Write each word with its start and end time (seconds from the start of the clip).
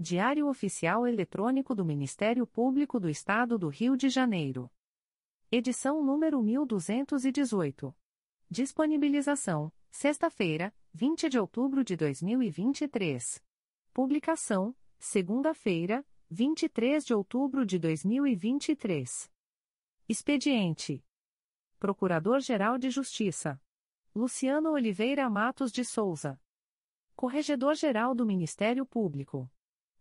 Diário 0.00 0.46
Oficial 0.46 1.08
Eletrônico 1.08 1.74
do 1.74 1.84
Ministério 1.84 2.46
Público 2.46 3.00
do 3.00 3.10
Estado 3.10 3.58
do 3.58 3.66
Rio 3.66 3.96
de 3.96 4.08
Janeiro. 4.08 4.70
Edição 5.50 6.04
número 6.04 6.40
1218. 6.40 7.92
Disponibilização: 8.48 9.72
sexta-feira, 9.90 10.72
20 10.94 11.28
de 11.28 11.36
outubro 11.36 11.82
de 11.82 11.96
2023. 11.96 13.42
Publicação: 13.92 14.72
segunda-feira, 15.00 16.06
23 16.30 17.04
de 17.04 17.12
outubro 17.12 17.66
de 17.66 17.76
2023. 17.76 19.28
Expediente: 20.08 21.04
Procurador-Geral 21.80 22.78
de 22.78 22.88
Justiça 22.88 23.60
Luciano 24.14 24.70
Oliveira 24.70 25.28
Matos 25.28 25.72
de 25.72 25.84
Souza. 25.84 26.40
Corregedor-Geral 27.16 28.14
do 28.14 28.24
Ministério 28.24 28.86
Público. 28.86 29.50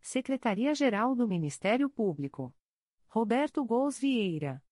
Secretaria-Geral 0.00 1.14
do 1.14 1.28
Ministério 1.28 1.88
Público. 1.88 2.54
Roberto 3.06 3.64
Gous 3.64 3.98
Vieira. 3.98 4.62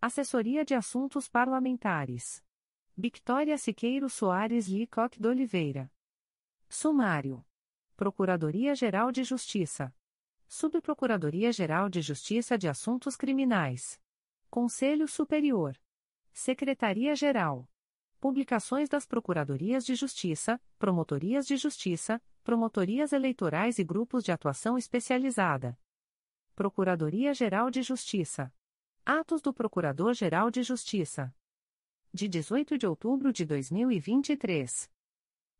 Assessoria 0.00 0.64
de 0.64 0.74
Assuntos 0.74 1.28
Parlamentares. 1.28 2.44
Victoria 2.96 3.56
Siqueiro 3.56 4.08
Soares 4.10 4.68
Licoque 4.68 5.18
de 5.18 5.26
Oliveira. 5.26 5.90
Sumário. 6.68 7.44
Procuradoria-Geral 7.96 9.10
de 9.10 9.24
Justiça. 9.24 9.94
Subprocuradoria-Geral 10.46 11.88
de 11.88 12.02
Justiça 12.02 12.58
de 12.58 12.68
Assuntos 12.68 13.16
Criminais. 13.16 14.00
Conselho 14.50 15.08
Superior. 15.08 15.80
Secretaria-Geral. 16.32 17.68
Publicações 18.20 18.88
das 18.88 19.06
Procuradorias 19.06 19.86
de 19.86 19.94
Justiça, 19.94 20.60
Promotorias 20.78 21.46
de 21.46 21.56
Justiça, 21.56 22.22
Promotorias 22.50 23.12
Eleitorais 23.12 23.78
e 23.78 23.84
Grupos 23.84 24.24
de 24.24 24.32
Atuação 24.32 24.76
Especializada. 24.76 25.78
Procuradoria-Geral 26.56 27.70
de 27.70 27.80
Justiça. 27.80 28.52
Atos 29.06 29.40
do 29.40 29.54
Procurador-Geral 29.54 30.50
de 30.50 30.64
Justiça. 30.64 31.32
De 32.12 32.26
18 32.26 32.76
de 32.76 32.88
outubro 32.88 33.32
de 33.32 33.44
2023. 33.44 34.90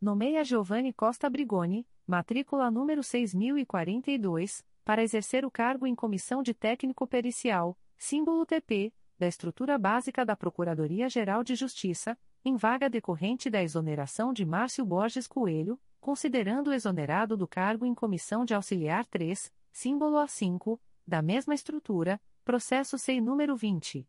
Nomeia 0.02 0.44
Giovanni 0.44 0.92
Costa 0.92 1.30
Brigoni, 1.30 1.86
matrícula 2.08 2.72
número 2.72 3.04
6042, 3.04 4.66
para 4.84 5.04
exercer 5.04 5.46
o 5.46 5.52
cargo 5.52 5.86
em 5.86 5.94
comissão 5.94 6.42
de 6.42 6.56
técnico 6.56 7.06
pericial, 7.06 7.78
símbolo 7.96 8.48
TP, 8.48 8.92
da 9.20 9.28
estrutura 9.28 9.78
básica 9.78 10.26
da 10.26 10.36
Procuradoria-Geral 10.36 11.44
de 11.44 11.54
Justiça 11.54 12.18
em 12.44 12.56
vaga 12.56 12.90
decorrente 12.90 13.48
da 13.50 13.62
exoneração 13.62 14.34
de 14.34 14.44
Márcio 14.46 14.84
Borges 14.84 15.28
Coelho, 15.28 15.80
considerando 16.00 16.74
exonerado 16.74 17.38
do 17.38 17.48
cargo 17.48 17.86
em 17.86 17.94
comissão 17.94 18.44
de 18.44 18.56
auxiliar 18.56 19.06
3, 19.06 19.54
símbolo 19.72 20.18
A5, 20.18 20.80
da 21.06 21.22
mesma 21.22 21.54
estrutura, 21.54 22.20
processo 22.44 22.98
SEI 22.98 23.22
número 23.22 23.56
20. 23.56 24.08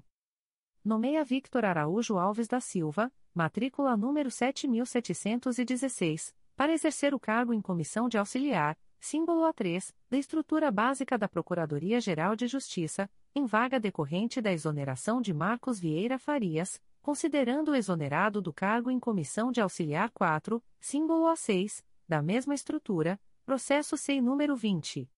Nomeia 0.84 1.24
Victor 1.24 1.64
Araújo 1.64 2.18
Alves 2.18 2.46
da 2.46 2.60
Silva, 2.60 3.10
matrícula 3.34 3.96
número 3.96 4.30
7716, 4.30 6.34
para 6.56 6.72
exercer 6.72 7.14
o 7.14 7.20
cargo 7.20 7.54
em 7.54 7.60
comissão 7.60 8.08
de 8.08 8.18
auxiliar, 8.18 8.76
símbolo 9.00 9.50
A3, 9.50 9.92
da 10.10 10.18
estrutura 10.18 10.70
básica 10.70 11.16
da 11.16 11.28
Procuradoria-Geral 11.28 12.36
de 12.36 12.46
Justiça, 12.46 13.08
em 13.34 13.46
vaga 13.46 13.80
decorrente 13.80 14.40
da 14.40 14.52
exoneração 14.52 15.22
de 15.22 15.32
Marcos 15.32 15.80
Vieira 15.80 16.18
Farias, 16.18 16.80
considerando 17.00 17.70
o 17.70 17.74
exonerado 17.74 18.42
do 18.42 18.52
cargo 18.52 18.90
em 18.90 19.00
comissão 19.00 19.50
de 19.50 19.60
auxiliar 19.60 20.10
4, 20.10 20.62
símbolo 20.78 21.26
A6, 21.26 21.82
da 22.06 22.20
mesma 22.20 22.54
estrutura, 22.54 23.18
processo 23.46 23.96
sem 23.96 24.20
número 24.20 24.54
20. 24.54 25.08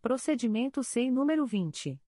Procedimento 0.00 0.84
SEI 0.84 1.10
número 1.10 1.44
20. 1.44 2.00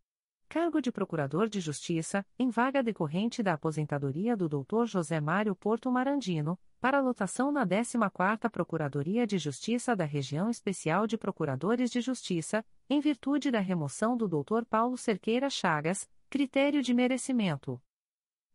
Cargo 0.49 0.81
de 0.83 0.91
Procurador 0.91 1.49
de 1.49 1.61
Justiça, 1.61 2.27
em 2.39 2.51
vaga 2.51 2.83
decorrente 2.83 3.43
da 3.43 3.53
aposentadoria 3.53 4.37
do 4.37 4.49
Dr. 4.49 4.85
José 4.85 5.21
Mário 5.21 5.55
Porto 5.55 5.91
Marandino, 5.91 6.59
para 6.81 7.01
lotação 7.01 7.53
na 7.53 7.65
14ª 7.65 8.51
Procuradoria 8.51 9.27
de 9.27 9.39
Justiça 9.39 9.95
da 9.95 10.05
Região 10.05 10.51
Especial 10.51 11.07
de 11.07 11.17
Procuradores 11.17 11.91
de 11.91 12.01
Justiça, 12.01 12.65
em 12.89 13.01
virtude 13.01 13.51
da 13.51 13.61
remoção 13.61 14.17
do 14.17 14.27
Dr. 14.27 14.65
Paulo 14.69 14.97
Cerqueira 14.97 15.49
Chagas, 15.49 16.09
critério 16.29 16.83
de 16.83 16.93
merecimento. 16.93 17.81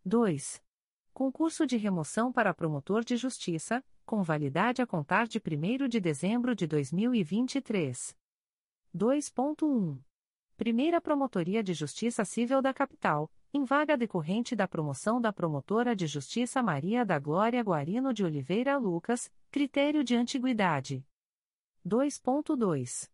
2. 0.04 0.62
Concurso 1.14 1.66
de 1.66 1.78
remoção 1.78 2.32
para 2.32 2.54
promotor 2.54 3.04
de 3.06 3.16
justiça, 3.16 3.84
com 4.06 4.22
validade 4.22 4.82
a 4.82 4.86
contar 4.86 5.28
de 5.28 5.40
1 5.40 5.88
de 5.88 6.00
dezembro 6.00 6.54
de 6.54 6.68
2023. 6.68 8.16
2.1. 8.94 9.98
Primeira 10.58 11.02
Promotoria 11.02 11.62
de 11.62 11.74
Justiça 11.74 12.24
Civil 12.24 12.62
da 12.62 12.74
Capital, 12.74 13.30
em 13.54 13.66
vaga 13.66 13.98
decorrente 13.98 14.56
da 14.56 14.66
promoção 14.66 15.20
da 15.20 15.34
Promotora 15.34 15.94
de 15.94 16.08
Justiça 16.08 16.64
Maria 16.64 17.04
da 17.06 17.20
Glória 17.20 17.62
Guarino 17.62 18.14
de 18.14 18.24
Oliveira 18.24 18.78
Lucas, 18.78 19.30
critério 19.52 20.02
de 20.02 20.16
antiguidade. 20.16 21.06
2.2. 21.86 23.12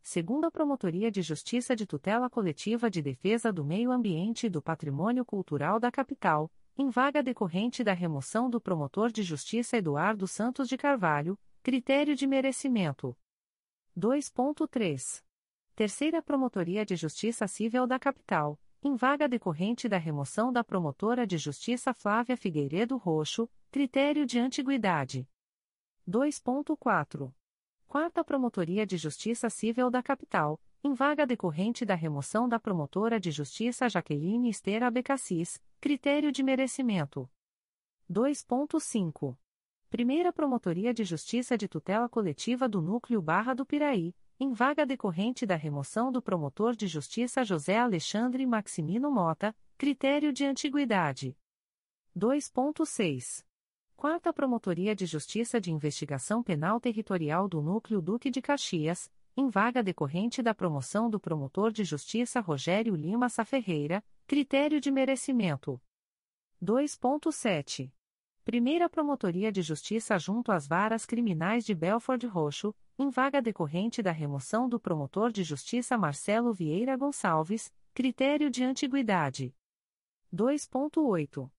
Segunda 0.00 0.52
Promotoria 0.52 1.10
de 1.10 1.20
Justiça 1.20 1.74
de 1.74 1.84
Tutela 1.84 2.30
Coletiva 2.30 2.88
de 2.88 3.02
Defesa 3.02 3.52
do 3.52 3.64
Meio 3.64 3.90
Ambiente 3.90 4.46
e 4.46 4.50
do 4.50 4.62
Patrimônio 4.62 5.24
Cultural 5.24 5.80
da 5.80 5.90
Capital, 5.90 6.48
em 6.78 6.90
vaga 6.90 7.24
decorrente 7.24 7.82
da 7.82 7.92
remoção 7.92 8.48
do 8.48 8.60
Promotor 8.60 9.10
de 9.10 9.24
Justiça 9.24 9.76
Eduardo 9.76 10.28
Santos 10.28 10.68
de 10.68 10.76
Carvalho, 10.76 11.36
critério 11.60 12.14
de 12.14 12.24
merecimento. 12.24 13.16
2.3. 13.98 15.24
Terceira 15.76 16.22
Promotoria 16.22 16.86
de 16.86 16.94
Justiça 16.94 17.48
Civil 17.48 17.84
da 17.84 17.98
Capital, 17.98 18.56
em 18.80 18.94
vaga 18.94 19.28
decorrente 19.28 19.88
da 19.88 19.98
remoção 19.98 20.52
da 20.52 20.62
promotora 20.62 21.26
de 21.26 21.36
justiça 21.36 21.92
Flávia 21.92 22.36
Figueiredo 22.36 22.96
Roxo, 22.96 23.50
critério 23.72 24.24
de 24.24 24.38
antiguidade. 24.38 25.28
2.4. 26.08 27.34
Quarta 27.88 28.22
Promotoria 28.22 28.86
de 28.86 28.96
Justiça 28.96 29.50
Civil 29.50 29.90
da 29.90 30.00
Capital, 30.00 30.62
em 30.84 30.94
vaga 30.94 31.26
decorrente 31.26 31.84
da 31.84 31.96
remoção 31.96 32.48
da 32.48 32.60
promotora 32.60 33.18
de 33.18 33.32
justiça 33.32 33.88
Jaqueline 33.88 34.48
Estera 34.48 34.88
Becassis, 34.92 35.60
critério 35.80 36.30
de 36.30 36.44
merecimento. 36.44 37.28
2.5. 38.08 39.36
Primeira 39.90 40.32
Promotoria 40.32 40.94
de 40.94 41.02
Justiça 41.02 41.58
de 41.58 41.66
Tutela 41.66 42.08
Coletiva 42.08 42.68
do 42.68 42.80
Núcleo 42.80 43.20
Barra 43.20 43.54
do 43.54 43.66
Piraí, 43.66 44.14
em 44.38 44.52
vaga 44.52 44.84
decorrente 44.84 45.46
da 45.46 45.54
remoção 45.54 46.10
do 46.10 46.20
promotor 46.20 46.74
de 46.74 46.86
justiça 46.86 47.44
José 47.44 47.78
Alexandre 47.78 48.44
Maximino 48.44 49.10
Mota, 49.10 49.56
critério 49.78 50.32
de 50.32 50.44
antiguidade. 50.44 51.36
2.6. 52.16 53.44
Quarta 53.96 54.32
Promotoria 54.32 54.94
de 54.94 55.06
Justiça 55.06 55.60
de 55.60 55.72
Investigação 55.72 56.42
Penal 56.42 56.80
Territorial 56.80 57.48
do 57.48 57.62
Núcleo 57.62 58.02
Duque 58.02 58.28
de 58.28 58.42
Caxias, 58.42 59.10
em 59.36 59.48
vaga 59.48 59.82
decorrente 59.82 60.42
da 60.42 60.54
promoção 60.54 61.08
do 61.08 61.18
promotor 61.18 61.72
de 61.72 61.84
justiça 61.84 62.40
Rogério 62.40 62.94
Lima 62.94 63.28
Saferreira, 63.28 64.04
critério 64.26 64.80
de 64.80 64.90
merecimento. 64.90 65.80
2.7. 66.62 67.92
Primeira 68.44 68.88
Promotoria 68.88 69.50
de 69.50 69.62
Justiça 69.62 70.18
junto 70.18 70.52
às 70.52 70.66
Varas 70.66 71.06
Criminais 71.06 71.64
de 71.64 71.74
Belford 71.74 72.26
Roxo, 72.26 72.74
em 72.96 73.10
vaga 73.10 73.42
decorrente 73.42 74.02
da 74.02 74.12
remoção 74.12 74.68
do 74.68 74.78
promotor 74.78 75.32
de 75.32 75.42
justiça 75.42 75.98
Marcelo 75.98 76.52
Vieira 76.52 76.96
Gonçalves, 76.96 77.72
critério 77.92 78.48
de 78.48 78.62
antiguidade. 78.62 79.54
2.8. 80.32 81.50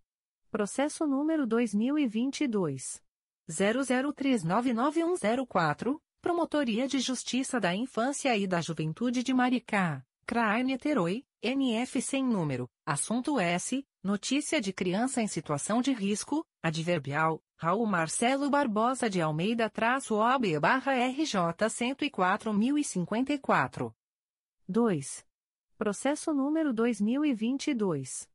Processo 0.51 1.07
número 1.07 1.47
2022. 1.47 3.03
00399104, 3.47 6.01
Promotoria 6.23 6.89
de 6.89 7.01
Justiça 7.01 7.61
da 7.61 7.75
Infância 7.75 8.35
e 8.35 8.47
da 8.47 8.63
Juventude 8.63 9.23
de 9.23 9.35
Maricá, 9.35 10.03
CRAI 10.27 10.63
Niterói, 10.63 11.27
NF 11.43 12.01
sem 12.01 12.25
número, 12.25 12.67
assunto 12.87 13.39
S, 13.39 13.87
notícia 14.03 14.59
de 14.59 14.73
criança 14.73 15.21
em 15.21 15.27
situação 15.27 15.83
de 15.83 15.93
risco, 15.93 16.47
adverbial, 16.63 17.43
Raul 17.59 17.85
Marcelo 17.85 18.49
Barbosa 18.49 19.11
de 19.11 19.21
Almeida 19.21 19.69
traço 19.69 20.15
OB 20.15 20.59
barra 20.61 20.95
RJ 20.95 21.35
104.054. 21.69 23.93
2. 24.67 25.34
Processo 25.77 26.33
número 26.33 26.73
2022. 26.73 28.31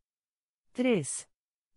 3. 0.73 1.29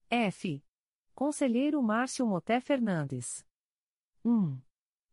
F. 0.09 0.63
Conselheiro 1.13 1.79
Márcio 1.81 2.27
Moté 2.27 2.59
Fernandes. 2.59 3.45
1. 4.23 4.59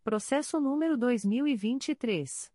Processo 0.04 0.60
número 0.60 0.95
2023. 0.95 2.51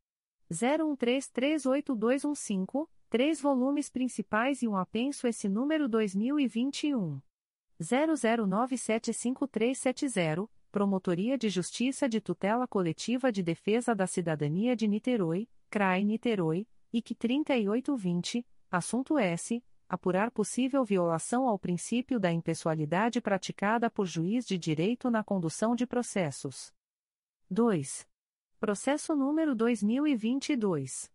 01338215 0.50 2.88
três 3.14 3.40
volumes 3.40 3.88
principais 3.88 4.60
e 4.60 4.66
um 4.66 4.76
apenso 4.76 5.28
esse 5.28 5.48
número 5.48 5.88
2021. 5.88 7.22
00975370, 7.80 10.50
Promotoria 10.72 11.38
de 11.38 11.48
Justiça 11.48 12.08
de 12.08 12.20
Tutela 12.20 12.66
Coletiva 12.66 13.30
de 13.30 13.40
Defesa 13.40 13.94
da 13.94 14.08
Cidadania 14.08 14.74
de 14.74 14.88
Niterói, 14.88 15.48
CRAI 15.70 16.02
Niterói, 16.02 16.66
IC 16.92 17.14
3820, 17.14 18.44
assunto 18.68 19.16
S. 19.16 19.62
Apurar 19.88 20.32
possível 20.32 20.84
violação 20.84 21.46
ao 21.46 21.56
princípio 21.56 22.18
da 22.18 22.32
impessoalidade 22.32 23.20
praticada 23.20 23.88
por 23.88 24.06
juiz 24.06 24.44
de 24.44 24.58
direito 24.58 25.08
na 25.08 25.22
condução 25.22 25.76
de 25.76 25.86
processos. 25.86 26.74
2. 27.48 28.08
Processo 28.58 29.14
número 29.14 29.54
2022. 29.54 31.13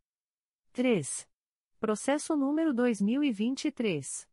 3. 0.71 1.27
Processo 1.79 2.37
número 2.37 2.73
2023. 2.73 4.31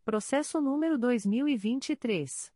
Processo 0.04 0.58
número 0.60 0.96
2023. 0.96 2.50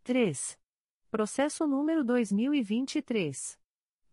3. 0.05 0.57
Processo 1.11 1.67
número 1.67 2.05
2023. 2.05 3.59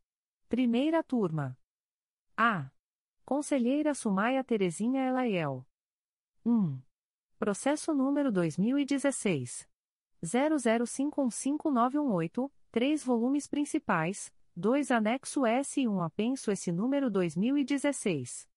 Primeira 0.50 1.04
turma. 1.04 1.60
A. 2.38 2.72
Conselheira 3.26 3.94
Sumaia 3.94 4.42
Terezinha 4.46 5.06
Elaiel. 5.06 5.68
1. 6.46 6.82
Processo 7.38 7.94
número 7.94 8.32
2016. 8.32 9.68
00515918, 10.24 12.50
3 12.72 13.04
volumes 13.04 13.46
principais, 13.46 14.34
2 14.56 14.90
anexo 14.90 15.46
S 15.46 15.82
e 15.82 15.88
1 15.88 16.02
apenso 16.02 16.50
S 16.50 16.72
número 16.72 17.12
2016. 17.12 18.48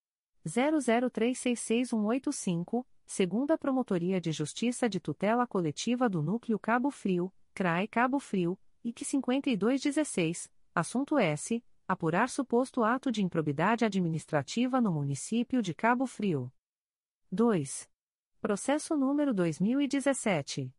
00366185, 0.46 2.86
segunda 3.04 3.58
Promotoria 3.58 4.20
de 4.20 4.30
Justiça 4.30 4.88
de 4.88 5.00
Tutela 5.00 5.44
Coletiva 5.44 6.08
do 6.08 6.22
Núcleo 6.22 6.56
Cabo 6.56 6.92
Frio, 6.92 7.32
CRAE 7.52 7.88
Cabo 7.88 8.20
Frio, 8.20 8.56
IC 8.84 9.04
5216, 9.04 10.48
assunto 10.72 11.18
S. 11.18 11.60
Apurar 11.90 12.30
suposto 12.30 12.84
ato 12.84 13.10
de 13.10 13.20
improbidade 13.20 13.84
administrativa 13.84 14.80
no 14.80 14.92
município 14.92 15.60
de 15.60 15.74
Cabo 15.74 16.06
Frio. 16.06 16.52
2. 17.32 17.90
Processo 18.40 18.96
número 18.96 19.34
2017. 19.34 20.72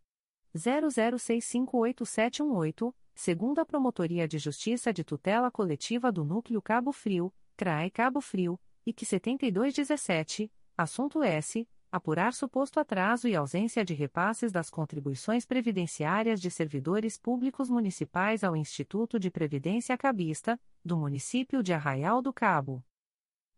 00658718, 0.54 2.94
segunda 3.14 3.64
Promotoria 3.64 4.28
de 4.28 4.36
Justiça 4.36 4.92
de 4.92 5.02
Tutela 5.02 5.50
Coletiva 5.50 6.12
do 6.12 6.22
Núcleo 6.22 6.60
Cabo 6.60 6.92
Frio, 6.92 7.32
CRAE 7.56 7.90
Cabo 7.90 8.20
Frio, 8.20 8.60
IC 8.84 9.06
7217, 9.06 10.52
assunto 10.76 11.22
S. 11.22 11.66
Apurar 11.90 12.34
suposto 12.34 12.78
atraso 12.78 13.26
e 13.26 13.34
ausência 13.34 13.82
de 13.82 13.94
repasses 13.94 14.52
das 14.52 14.68
contribuições 14.68 15.46
previdenciárias 15.46 16.38
de 16.38 16.50
servidores 16.50 17.16
públicos 17.16 17.70
municipais 17.70 18.44
ao 18.44 18.54
Instituto 18.54 19.18
de 19.18 19.30
Previdência 19.30 19.96
Cabista, 19.96 20.60
do 20.84 20.98
município 20.98 21.62
de 21.62 21.72
Arraial 21.72 22.20
do 22.20 22.30
Cabo. 22.30 22.84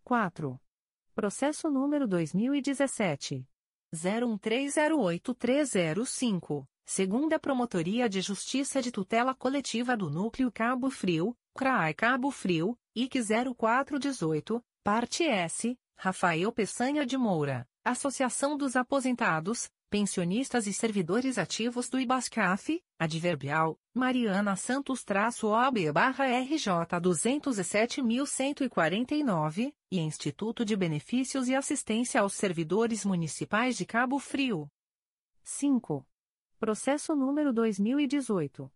4. 0.05 0.61
Processo 1.12 1.68
número 1.68 2.07
2017. 2.07 3.45
01308305, 3.93 6.64
segunda 6.87 7.41
Promotoria 7.41 8.09
de 8.09 8.20
Justiça 8.20 8.81
de 8.81 8.93
Tutela 8.93 9.35
Coletiva 9.35 9.97
do 9.97 10.09
Núcleo 10.09 10.53
Cabo 10.53 10.89
Frio, 10.89 11.37
CRAI 11.53 11.95
Cabo 11.95 12.31
Frio, 12.31 12.78
IC 12.95 13.18
0418, 13.57 14.64
parte 14.85 15.24
S, 15.24 15.76
Rafael 15.97 16.53
Peçanha 16.53 17.05
de 17.05 17.18
Moura, 17.18 17.68
Associação 17.83 18.59
dos 18.59 18.76
Aposentados, 18.76 19.70
pensionistas 19.89 20.66
e 20.66 20.72
servidores 20.72 21.39
ativos 21.39 21.89
do 21.89 21.99
IBASCAF, 21.99 22.78
adverbial, 22.99 23.81
Mariana 23.95 24.55
Santos-OB-RJ 24.55 27.01
207.149, 27.01 29.72
e 29.91 29.99
Instituto 29.99 30.62
de 30.62 30.76
Benefícios 30.76 31.49
e 31.49 31.55
Assistência 31.55 32.20
aos 32.20 32.35
Servidores 32.35 33.03
Municipais 33.03 33.78
de 33.78 33.87
Cabo 33.87 34.18
Frio. 34.18 34.68
5. 35.43 36.07
Processo 36.59 37.16
número 37.16 37.51
2018. 37.51 38.70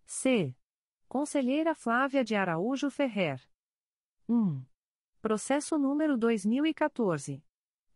C. 0.06 0.56
Conselheira 1.10 1.76
Flávia 1.76 2.24
de 2.24 2.34
Araújo 2.34 2.90
Ferrer. 2.90 3.42
1. 4.30 4.64
Processo 5.22 5.78
número 5.78 6.18
2014. 6.18 7.44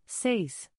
6. 0.05 0.71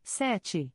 7. 0.02 0.72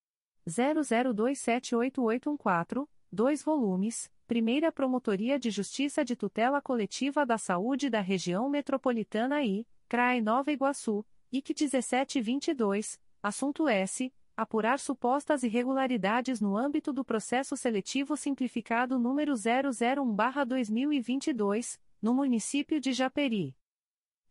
00278814, 0.48 2.88
2 3.12 3.44
volumes, 3.44 4.10
Primeira 4.28 4.72
Promotoria 4.72 5.38
de 5.38 5.52
Justiça 5.52 6.04
de 6.04 6.16
Tutela 6.16 6.60
Coletiva 6.60 7.24
da 7.28 7.38
Saúde 7.38 7.92
da 7.92 8.02
Região 8.02 8.50
Metropolitana 8.50 9.44
I, 9.44 9.68
CRAE 9.88 10.20
Nova 10.20 10.52
Iguaçu, 10.52 11.06
IC 11.32 11.54
1722, 11.54 13.00
assunto 13.22 13.68
S 13.68 14.12
apurar 14.36 14.80
supostas 14.80 15.44
irregularidades 15.44 16.42
no 16.42 16.58
âmbito 16.58 16.92
do 16.92 17.06
processo 17.06 17.56
seletivo 17.56 18.18
simplificado 18.18 18.98
número 18.98 19.34
001/2022, 19.34 21.80
no 22.02 22.12
município 22.12 22.82
de 22.82 22.94
Japeri. 22.94 23.56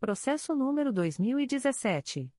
Processo 0.00 0.56
número 0.56 0.90
2017. 0.90 2.32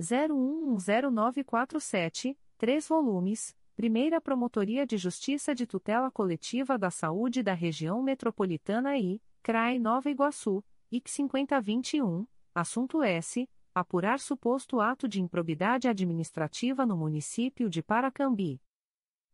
010947, 0.00 2.38
3 2.56 2.88
volumes, 2.88 3.54
Primeira 3.76 4.18
Promotoria 4.22 4.86
de 4.86 4.96
Justiça 4.96 5.54
de 5.54 5.66
Tutela 5.66 6.10
Coletiva 6.10 6.78
da 6.78 6.90
Saúde 6.90 7.42
da 7.42 7.52
Região 7.52 8.02
Metropolitana 8.02 8.96
I, 8.96 9.20
CRAI 9.42 9.78
Nova 9.78 10.10
Iguaçu, 10.10 10.62
IC 10.92 11.08
5021, 11.08 12.26
assunto 12.54 13.02
S 13.02 13.48
apurar 13.74 14.20
suposto 14.20 14.80
ato 14.80 15.08
de 15.08 15.22
improbidade 15.22 15.88
administrativa 15.88 16.84
no 16.84 16.94
município 16.94 17.70
de 17.70 17.82
Paracambi. 17.82 18.60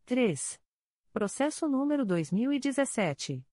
3. 0.05 0.57
Processo 1.11 1.67
número 1.67 2.05
2017 2.05 3.45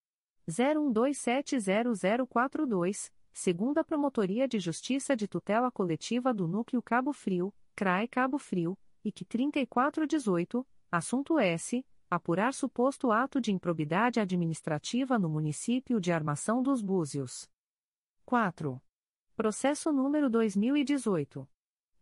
01270042, 0.48 3.10
segunda 3.32 3.82
Promotoria 3.82 4.46
de 4.46 4.60
Justiça 4.60 5.16
de 5.16 5.26
Tutela 5.26 5.72
Coletiva 5.72 6.32
do 6.32 6.46
Núcleo 6.46 6.80
Cabo 6.80 7.12
Frio, 7.12 7.52
CRAE 7.74 8.06
Cabo 8.06 8.38
Frio, 8.38 8.78
IC 9.04 9.24
3418, 9.24 10.64
assunto 10.92 11.36
S. 11.36 11.84
Apurar 12.14 12.54
suposto 12.54 13.10
ato 13.10 13.40
de 13.40 13.50
improbidade 13.50 14.20
administrativa 14.20 15.18
no 15.18 15.28
município 15.28 16.00
de 16.00 16.12
Armação 16.12 16.62
dos 16.62 16.80
Búzios. 16.80 17.50
4. 18.24 18.80
Processo 19.34 19.92
número 19.92 20.30
2018. 20.30 21.48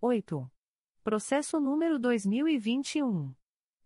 8. 0.00 0.50
Processo 1.04 1.60
número 1.60 2.00
2021 2.00 3.32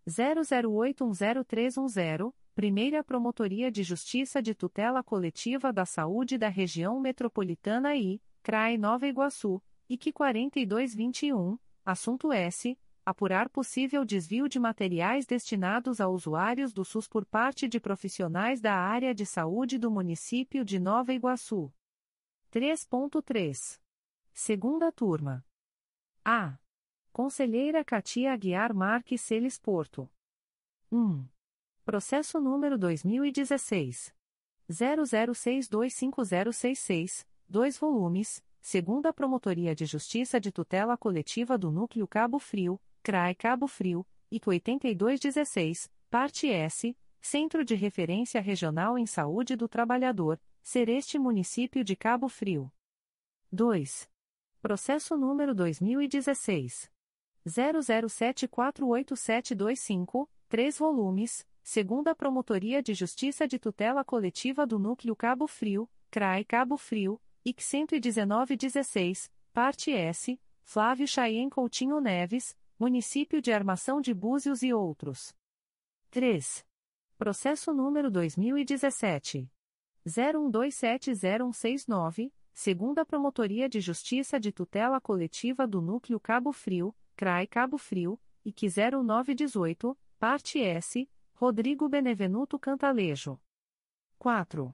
00810310, 0.07 2.33
Primeira 2.55 3.03
Promotoria 3.03 3.71
de 3.71 3.83
Justiça 3.83 4.41
de 4.41 4.55
Tutela 4.55 5.03
Coletiva 5.03 5.71
da 5.71 5.85
Saúde 5.85 6.37
da 6.37 6.47
Região 6.47 6.99
Metropolitana 6.99 7.95
I, 7.95 8.19
CRAE 8.41 8.77
Nova 8.77 9.05
Iguaçu, 9.05 9.61
IC 9.87 10.11
4221, 10.13 11.59
assunto 11.85 12.31
S 12.31 12.75
apurar 13.07 13.47
possível 13.47 14.03
desvio 14.03 14.49
de 14.49 14.59
materiais 14.59 15.25
destinados 15.25 16.01
a 16.01 16.09
usuários 16.09 16.73
do 16.73 16.83
SUS 16.83 17.07
por 17.07 17.25
parte 17.25 17.65
de 17.65 17.79
profissionais 17.79 18.59
da 18.59 18.75
área 18.75 19.15
de 19.15 19.25
saúde 19.25 19.77
do 19.77 19.89
município 19.89 20.65
de 20.65 20.77
Nova 20.77 21.13
Iguaçu. 21.13 21.73
3.3. 22.51 23.79
Segunda 24.33 24.91
turma. 24.91 25.45
A. 26.25 26.59
Conselheira 27.13 27.81
Katia 27.81 28.33
Aguiar 28.33 28.73
Marques 28.73 29.21
Celes 29.21 29.57
Porto. 29.57 30.11
1. 30.91 31.25
Processo 31.85 32.41
número 32.41 32.77
2016. 32.77 34.13
00625066, 34.69 37.25
2 37.47 37.77
volumes, 37.77 38.43
segunda 38.59 39.13
Promotoria 39.13 39.73
de 39.73 39.85
Justiça 39.85 40.41
de 40.41 40.51
Tutela 40.51 40.97
Coletiva 40.97 41.57
do 41.57 41.71
Núcleo 41.71 42.05
Cabo 42.05 42.37
Frio, 42.37 42.77
CRAE 43.07 43.35
Cabo 43.35 43.67
Frio, 43.67 44.05
IC 44.29 44.49
8216, 44.49 45.89
parte 46.09 46.49
S, 46.49 46.93
Centro 47.21 47.63
de 47.63 47.73
Referência 47.73 48.41
Regional 48.41 48.97
em 48.97 49.05
Saúde 49.05 49.55
do 49.55 49.69
Trabalhador, 49.69 50.37
Sereste 50.61 51.17
Município 51.17 51.85
de 51.85 51.95
Cabo 51.95 52.27
Frio. 52.27 52.69
2. 53.49 54.09
Processo 54.61 55.15
número 55.15 55.55
2016. 55.55 56.91
00748725, 57.47 60.27
3 60.49 60.77
volumes, 60.77 61.47
segunda 61.63 62.13
Promotoria 62.13 62.83
de 62.83 62.93
Justiça 62.93 63.47
de 63.47 63.57
Tutela 63.57 64.03
Coletiva 64.03 64.67
do 64.67 64.77
Núcleo 64.77 65.15
Cabo 65.15 65.47
Frio, 65.47 65.89
CRAE 66.11 66.43
Cabo 66.43 66.75
Frio, 66.75 67.21
IC 67.45 67.63
11916, 67.63 69.31
parte 69.53 69.93
S, 69.93 70.37
Flávio 70.61 71.07
Chaien 71.07 71.49
Coutinho 71.49 72.01
Neves, 72.01 72.53
Município 72.79 73.41
de 73.41 73.51
Armação 73.51 73.99
de 73.99 74.13
Búzios 74.13 74.61
e 74.61 74.71
outros. 74.71 75.35
3. 76.11 76.63
Processo 77.17 77.73
número 77.73 78.11
2017. 78.11 79.51
01270169, 80.05 82.31
segunda 82.53 83.03
Promotoria 83.03 83.67
de 83.67 83.81
Justiça 83.81 84.39
de 84.39 84.51
Tutela 84.51 85.01
Coletiva 85.01 85.65
do 85.65 85.81
Núcleo 85.81 86.19
Cabo 86.19 86.53
Frio, 86.53 86.95
CRAI 87.15 87.47
Cabo 87.47 87.79
Frio, 87.79 88.21
e 88.45 88.53
que 88.53 88.67
0918, 88.67 89.97
parte 90.19 90.61
S, 90.61 91.09
Rodrigo 91.33 91.89
Benevenuto 91.89 92.59
Cantalejo. 92.59 93.41
4. 94.19 94.71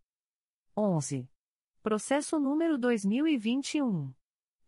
11. 0.76 1.28
Processo 1.84 2.40
número 2.40 2.76
2021. 2.78 4.10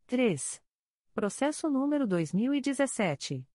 3. 0.05 0.61
Processo 1.19 1.69
número 1.69 2.07
2017. 2.07 3.45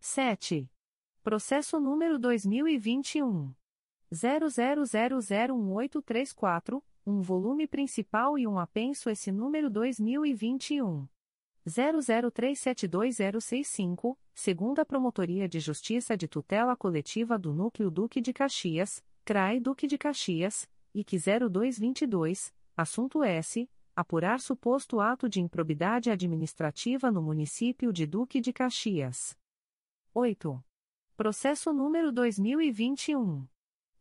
7. 0.01 0.69
Processo 1.23 1.79
número 1.79 2.19
2021. 2.19 3.55
00001834, 4.13 6.83
um 7.07 7.23
volume 7.23 7.67
principal 7.67 8.39
e 8.39 8.47
um 8.47 8.59
apenso 8.59 9.09
esse 9.09 9.33
número 9.33 9.71
2021. 9.71 11.09
00372065, 11.67 14.19
segunda 14.35 14.85
Promotoria 14.85 15.49
de 15.49 15.61
Justiça 15.61 16.15
de 16.17 16.27
Tutela 16.29 16.77
Coletiva 16.77 17.39
do 17.39 17.55
Núcleo 17.55 17.91
Duque 17.91 18.21
de 18.21 18.33
Caxias, 18.33 19.05
CRAI 19.25 19.61
Duque 19.61 19.87
de 19.87 19.97
Caxias, 19.97 20.69
IC 20.95 21.17
0222, 21.49 22.53
assunto 22.77 23.25
S. 23.25 23.67
Apurar 23.95 24.41
suposto 24.41 25.01
ato 25.01 25.29
de 25.29 25.39
improbidade 25.39 26.11
administrativa 26.11 27.11
no 27.11 27.21
município 27.21 27.93
de 27.93 28.07
Duque 28.07 28.41
de 28.41 28.51
Caxias. 28.51 29.37
8. 30.15 30.65
Processo 31.15 31.75
número 31.75 32.11
2021. 32.11 33.47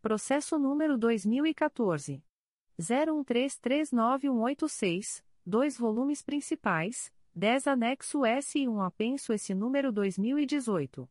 Processo 0.00 0.56
número 0.58 0.96
2014. 0.96 2.22
01339186, 2.80 5.22
dois 5.44 5.76
volumes 5.76 6.22
principais, 6.22 7.12
10 7.34 7.66
anexo 7.66 8.24
S 8.24 8.58
e 8.58 8.66
um 8.68 8.80
apenso 8.80 9.32
esse 9.32 9.52
número 9.54 9.90
2018. 9.92 11.08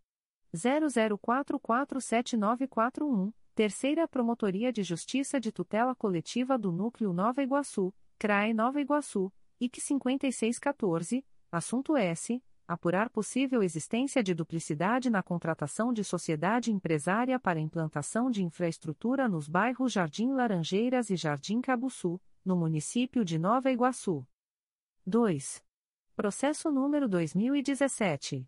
00447941, 0.56 3.34
Terceira 3.56 4.08
Promotoria 4.08 4.72
de 4.74 4.84
Justiça 4.84 5.40
de 5.40 5.52
Tutela 5.52 5.96
Coletiva 5.96 6.58
do 6.58 6.72
Núcleo 6.72 7.14
Nova 7.14 7.44
Iguaçu, 7.44 7.94
CRAE 8.18 8.52
Nova 8.54 8.82
Iguaçu, 8.82 9.32
IC 9.60 9.80
5614, 9.80 11.24
assunto 11.52 11.96
S 11.96 12.42
apurar 12.68 13.10
possível 13.10 13.62
existência 13.62 14.24
de 14.24 14.34
duplicidade 14.34 15.10
na 15.10 15.22
contratação 15.22 15.94
de 15.94 16.04
sociedade 16.04 16.72
empresária 16.72 17.40
para 17.40 17.60
implantação 17.60 18.32
de 18.32 18.44
infraestrutura 18.44 19.28
nos 19.28 19.48
bairros 19.48 19.92
Jardim 19.92 20.34
Laranjeiras 20.34 21.10
e 21.10 21.16
Jardim 21.16 21.62
Cabuçu, 21.62 22.22
no 22.44 22.56
município 22.56 23.26
de 23.26 23.38
Nova 23.38 23.72
Iguaçu. 23.72 24.26
2. 25.06 25.64
Processo 26.16 26.72
número 26.72 27.10
2017 27.10 28.48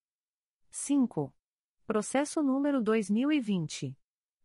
5. 0.69 1.33
Processo 1.87 2.43
número 2.43 2.83
2020. 2.83 3.97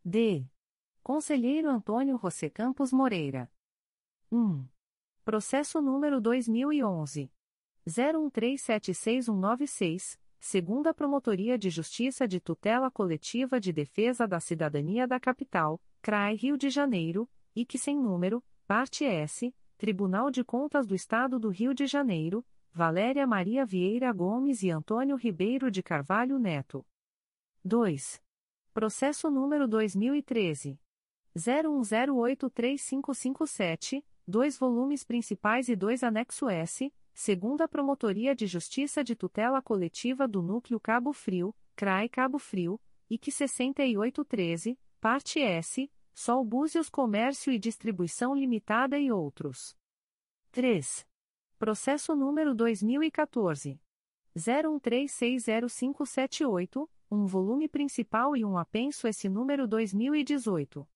D. 0.05 0.45
Conselheiro 1.01 1.70
Antônio 1.70 2.19
José 2.19 2.51
Campos 2.51 2.93
Moreira. 2.93 3.49
1. 4.32 4.66
Processo 5.24 5.81
número 5.81 6.20
2011. 6.20 7.31
01376196, 7.89 10.19
segunda 10.39 10.94
Promotoria 10.94 11.59
de 11.59 11.70
Justiça 11.70 12.27
de 12.27 12.40
Tutela 12.40 12.90
Coletiva 12.90 13.61
de 13.61 13.73
Defesa 13.73 14.27
da 14.27 14.40
Cidadania 14.40 15.07
da 15.07 15.20
Capital, 15.20 15.81
CRAI 16.02 16.35
Rio 16.36 16.57
de 16.57 16.70
Janeiro, 16.70 17.28
e 17.55 17.65
que 17.65 17.78
sem 17.78 17.97
número, 17.97 18.43
parte 18.66 19.05
S, 19.05 19.55
Tribunal 19.77 20.28
de 20.31 20.43
Contas 20.44 20.86
do 20.86 20.94
Estado 20.94 21.39
do 21.39 21.48
Rio 21.48 21.73
de 21.74 21.86
Janeiro, 21.86 22.44
Valéria 22.73 23.27
Maria 23.27 23.66
Vieira 23.66 24.12
Gomes 24.12 24.62
e 24.62 24.70
Antônio 24.70 25.16
Ribeiro 25.16 25.69
de 25.70 25.82
Carvalho 25.82 26.39
Neto. 26.39 26.86
2. 27.65 28.23
Processo 28.73 29.28
número 29.31 29.66
2013. 29.66 30.78
01083557, 31.36 34.05
dois 34.27 34.59
volumes 34.59 35.02
principais 35.02 35.69
e 35.69 35.77
dois 35.77 36.02
anexo 36.02 36.48
S, 36.48 36.93
segunda 37.12 37.69
Promotoria 37.69 38.35
de 38.35 38.47
Justiça 38.47 39.05
de 39.05 39.15
Tutela 39.15 39.61
Coletiva 39.61 40.27
do 40.27 40.41
Núcleo 40.43 40.81
Cabo 40.81 41.12
Frio, 41.12 41.55
CRAI 41.77 42.09
Cabo 42.09 42.39
Frio, 42.39 42.81
IC 43.09 43.31
6813, 43.31 44.78
parte 45.01 45.41
S, 45.41 45.91
Sol 46.15 46.45
Búzios 46.45 46.89
Comércio 46.89 47.53
e 47.53 47.59
Distribuição 47.59 48.32
Limitada 48.35 48.99
e 48.99 49.11
outros. 49.11 49.77
3. 50.53 51.05
Processo 51.59 52.15
número 52.15 52.55
2014. 52.55 53.81
01360578, 54.37 56.89
um 57.11 57.27
volume 57.27 57.66
principal 57.69 58.37
e 58.37 58.45
um 58.45 58.57
apenso 58.57 59.09
esse 59.09 59.28
número 59.28 59.66
2018. 59.66 60.89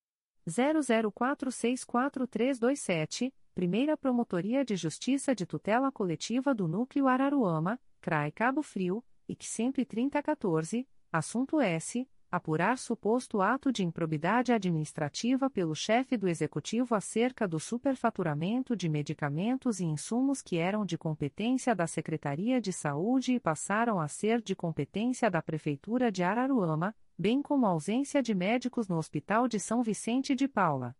00464327, 0.46 3.34
Primeira 3.54 3.96
Promotoria 3.96 4.64
de 4.64 4.74
Justiça 4.74 5.32
de 5.32 5.46
Tutela 5.46 5.92
Coletiva 5.92 6.52
do 6.52 6.66
Núcleo 6.66 7.06
Araruama, 7.06 7.78
CRAI 8.00 8.32
Cabo 8.32 8.64
Frio, 8.64 9.04
IC 9.28 9.70
13014, 9.72 10.88
assunto 11.12 11.60
S. 11.60 12.08
Apurar 12.28 12.76
suposto 12.78 13.40
ato 13.40 13.70
de 13.70 13.84
improbidade 13.84 14.52
administrativa 14.52 15.48
pelo 15.48 15.72
chefe 15.72 16.16
do 16.16 16.26
Executivo 16.26 16.96
acerca 16.96 17.46
do 17.46 17.60
superfaturamento 17.60 18.74
de 18.74 18.88
medicamentos 18.88 19.78
e 19.78 19.84
insumos 19.84 20.42
que 20.42 20.56
eram 20.56 20.84
de 20.84 20.98
competência 20.98 21.76
da 21.76 21.86
Secretaria 21.86 22.60
de 22.60 22.72
Saúde 22.72 23.34
e 23.34 23.38
passaram 23.38 24.00
a 24.00 24.08
ser 24.08 24.42
de 24.42 24.56
competência 24.56 25.30
da 25.30 25.40
Prefeitura 25.40 26.10
de 26.10 26.24
Araruama, 26.24 26.92
bem 27.16 27.40
como 27.40 27.66
ausência 27.66 28.20
de 28.20 28.34
médicos 28.34 28.88
no 28.88 28.96
Hospital 28.96 29.46
de 29.46 29.60
São 29.60 29.80
Vicente 29.80 30.34
de 30.34 30.48
Paula. 30.48 30.96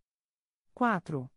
4. 0.73 1.29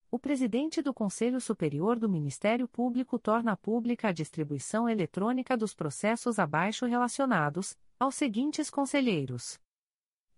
O 0.09 0.17
presidente 0.17 0.81
do 0.81 0.93
Conselho 0.93 1.41
Superior 1.41 1.99
do 1.99 2.07
Ministério 2.07 2.69
Público 2.69 3.19
torna 3.19 3.57
pública 3.57 4.07
a 4.07 4.11
distribuição 4.13 4.87
eletrônica 4.87 5.57
dos 5.57 5.73
processos 5.73 6.39
abaixo 6.39 6.85
relacionados, 6.85 7.77
aos 7.99 8.15
seguintes 8.15 8.69
conselheiros. 8.69 9.59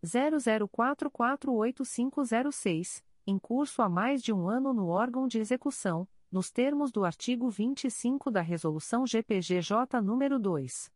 00448506, 0.04 3.02
em 3.26 3.38
curso 3.38 3.80
há 3.80 3.88
mais 3.88 4.22
de 4.22 4.30
um 4.32 4.46
ano 4.48 4.74
no 4.74 4.88
órgão 4.88 5.26
de 5.26 5.38
execução, 5.38 6.06
nos 6.30 6.50
termos 6.50 6.92
do 6.92 7.02
artigo 7.04 7.48
25 7.48 8.30
da 8.30 8.42
Resolução 8.42 9.06
GPGJ 9.06 10.02
nº 10.02 10.38
2. 10.38 10.92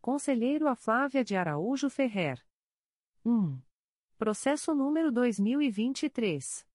Conselheiro 0.00 0.66
a 0.66 0.74
Flávia 0.74 1.22
de 1.22 1.36
Araújo 1.36 1.90
Ferrer. 1.90 2.42
1. 3.22 3.60
Processo 4.16 4.74
número 4.74 5.12
2023. 5.12 6.66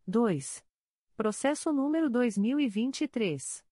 2. 0.06 0.64
Processo 1.16 1.72
número 1.72 2.08
2023. 2.08 3.64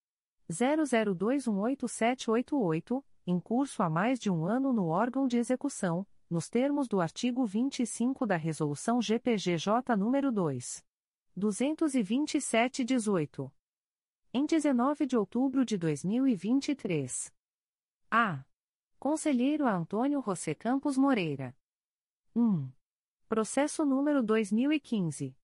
00218788, 0.49 3.03
em 3.27 3.41
curso 3.41 3.83
há 3.83 3.89
mais 3.89 4.17
de 4.19 4.31
um 4.31 4.45
ano 4.45 4.71
no 4.71 4.87
órgão 4.87 5.27
de 5.27 5.37
execução 5.37 6.07
nos 6.33 6.49
termos 6.49 6.87
do 6.87 6.99
artigo 6.99 7.45
25 7.45 8.25
da 8.25 8.35
Resolução 8.35 8.99
GPGJ 8.99 9.95
nº 9.95 10.31
2. 10.31 10.83
227-18. 11.37 13.51
Em 14.33 14.47
19 14.47 15.05
de 15.05 15.15
outubro 15.15 15.63
de 15.63 15.77
2023. 15.77 17.31
A. 18.09 18.43
Conselheiro 18.97 19.67
Antônio 19.67 20.23
José 20.25 20.55
Campos 20.55 20.97
Moreira. 20.97 21.55
1. 22.35 22.67
Processo 23.29 23.85
número 23.85 24.23
2015. 24.23 25.37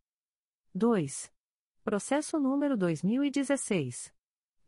2. 0.75 1.33
Processo 1.85 2.41
número 2.41 2.77
2016. 2.77 4.13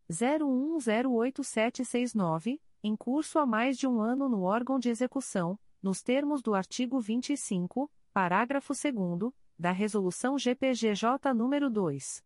01087769, 0.10 2.60
em 2.82 2.96
curso 2.96 3.38
há 3.38 3.46
mais 3.46 3.78
de 3.78 3.86
um 3.86 4.02
ano 4.02 4.28
no 4.28 4.42
órgão 4.42 4.80
de 4.80 4.90
execução 4.90 5.60
nos 5.80 6.02
termos 6.02 6.42
do 6.42 6.56
artigo 6.56 7.00
25, 7.00 7.88
parágrafo 8.12 8.74
2 8.74 9.32
da 9.60 9.72
Resolução 9.72 10.40
GPGJ 10.40 11.32
nº 11.36 11.70
2. 11.70 12.26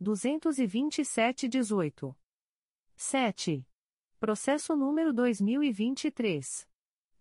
227-18. 0.00 2.14
7. 2.94 3.66
Processo 4.20 4.76
número 4.76 5.12
2023. 5.12 6.64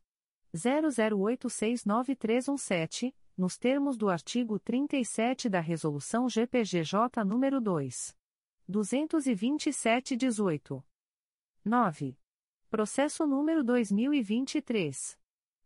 00869317 0.55 3.13
nos 3.37 3.57
termos 3.57 3.97
do 3.97 4.07
artigo 4.07 4.57
37 4.57 5.49
da 5.49 5.59
Resolução 5.59 6.29
GPGJ 6.29 7.21
nº 7.25 7.59
2. 7.59 8.15
227-18. 8.69 10.81
9. 11.65 12.17
Processo 12.69 13.27
número 13.27 13.61
2023. 13.61 15.19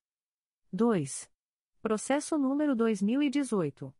2. 0.71 1.29
Processo 1.83 2.37
número 2.37 2.75
2018. 2.75 3.93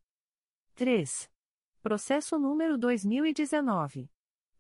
3. 0.76 1.28
Processo 1.82 2.38
número 2.38 2.78
2019. 2.78 4.08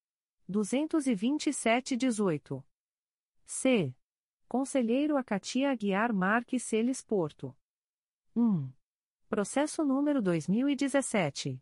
227-18. 0.50 2.64
C. 3.44 3.94
Conselheiro 4.48 5.16
Acatia 5.16 5.70
Aguiar 5.70 6.12
Marques 6.12 6.62
Celes 6.62 7.02
Porto. 7.02 7.56
1. 8.34 8.68
Processo 9.28 9.84
número 9.84 10.22
2017. 10.22 11.60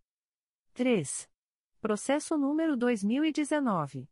3. 0.73 1.29
Processo 1.79 2.35
número 2.37 2.75
2019. 2.75 4.09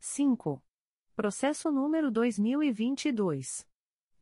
5. 0.00 0.62
Processo 1.14 1.70
número 1.70 2.10
2022. 2.10 3.66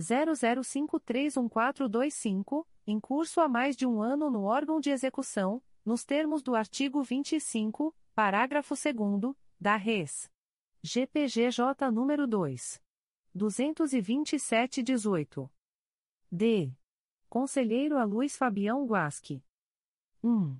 00531425, 0.00 2.66
em 2.86 2.98
curso 2.98 3.40
há 3.40 3.48
mais 3.48 3.76
de 3.76 3.86
um 3.86 4.02
ano 4.02 4.28
no 4.30 4.44
órgão 4.44 4.80
de 4.80 4.88
execução, 4.90 5.62
nos 5.84 6.04
termos 6.04 6.42
do 6.42 6.54
artigo 6.54 7.02
25, 7.02 7.94
parágrafo 8.14 8.74
2 8.74 9.34
da 9.60 9.76
Res. 9.76 10.30
GPGJ 10.82 11.90
número 11.92 12.26
2. 12.26 12.80
22718. 13.34 15.50
D. 16.30 16.70
Conselheiro 17.28 17.98
a 17.98 18.04
Luiz 18.04 18.36
Fabião 18.36 18.84
Guasque. 18.84 19.42
1. 20.22 20.56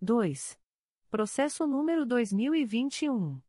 2. 0.00 0.58
Processo 1.10 1.66
número 1.66 2.06
2021. 2.06 3.40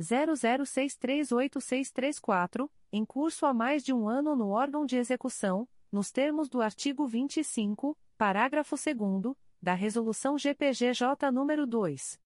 00638634, 0.00 2.68
em 2.92 3.04
curso 3.04 3.46
há 3.46 3.54
mais 3.54 3.84
de 3.84 3.92
um 3.92 4.08
ano 4.08 4.34
no 4.34 4.48
órgão 4.48 4.84
de 4.84 4.96
execução, 4.96 5.68
nos 5.92 6.10
termos 6.10 6.48
do 6.48 6.60
artigo 6.62 7.06
25, 7.06 7.94
parágrafo 8.16 8.76
2 8.76 9.36
da 9.60 9.74
Resolução 9.74 10.38
GPGJ 10.38 11.30
nº 11.30 11.66
2. 11.66 12.18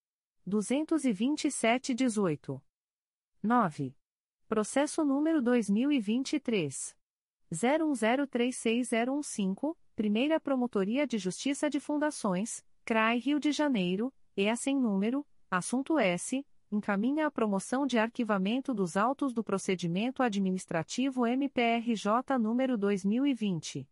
227-18. 0.48 2.62
9. 3.42 3.96
Processo 4.48 5.04
número 5.04 5.42
2023. 5.42 6.94
01036015, 7.52 9.76
Primeira 9.96 10.38
Promotoria 10.38 11.04
de 11.06 11.18
Justiça 11.18 11.68
de 11.68 11.80
Fundações, 11.80 12.64
CRAI 12.84 13.18
Rio 13.18 13.40
de 13.40 13.50
Janeiro, 13.50 14.14
EA 14.36 14.54
sem 14.54 14.78
número, 14.78 15.26
assunto 15.50 15.98
S, 15.98 16.46
encaminha 16.70 17.26
a 17.26 17.30
promoção 17.30 17.86
de 17.86 17.98
arquivamento 17.98 18.74
dos 18.74 18.96
autos 18.96 19.32
do 19.32 19.42
procedimento 19.44 20.22
administrativo 20.22 21.26
MPRJ 21.26 22.38
número 22.40 22.78
2020. 22.78 23.88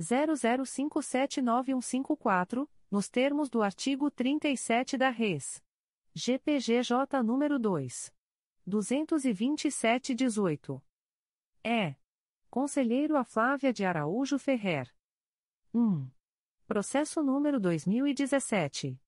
00579154, 0.00 2.68
nos 2.90 3.08
termos 3.08 3.48
do 3.48 3.62
artigo 3.62 4.10
37 4.10 4.98
da 4.98 5.10
Res. 5.10 5.62
GPGJ 6.14 7.22
número 7.24 7.58
2. 7.58 8.12
227-18. 8.68 10.82
É. 11.64 11.96
Conselheiro 12.50 13.16
a 13.16 13.24
Flávia 13.24 13.72
de 13.72 13.82
Araújo 13.84 14.38
Ferrer. 14.38 14.94
1. 15.72 16.06
Processo 16.66 17.22
número 17.22 17.58
2017. 17.58 19.00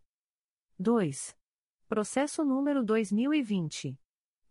2. 0.78 1.34
Processo 1.88 2.44
número 2.44 2.84
2020. 2.84 3.98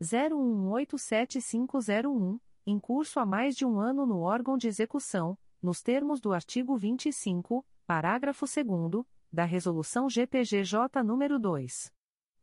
01875001, 0.00 2.38
em 2.66 2.78
curso 2.80 3.20
há 3.20 3.24
mais 3.24 3.56
de 3.56 3.64
um 3.64 3.78
ano 3.78 4.04
no 4.04 4.18
órgão 4.20 4.58
de 4.58 4.66
execução, 4.66 5.38
nos 5.62 5.80
termos 5.80 6.20
do 6.20 6.32
artigo 6.32 6.76
25, 6.76 7.64
parágrafo 7.86 8.44
2 8.44 9.04
da 9.32 9.44
Resolução 9.44 10.10
GPGJ 10.10 11.04
nº 11.04 11.38
2. 11.38 11.94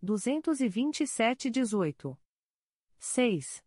227-18. 0.01 2.17
6. 2.99 3.61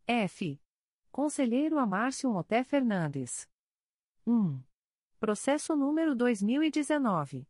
F. 0.07 0.59
Conselheiro 1.13 1.79
Amárcio 1.79 2.33
Moté 2.33 2.65
Fernandes. 2.65 3.47
1. 4.27 4.59
Processo 5.21 5.77
número 5.77 6.15
2019. 6.15 7.47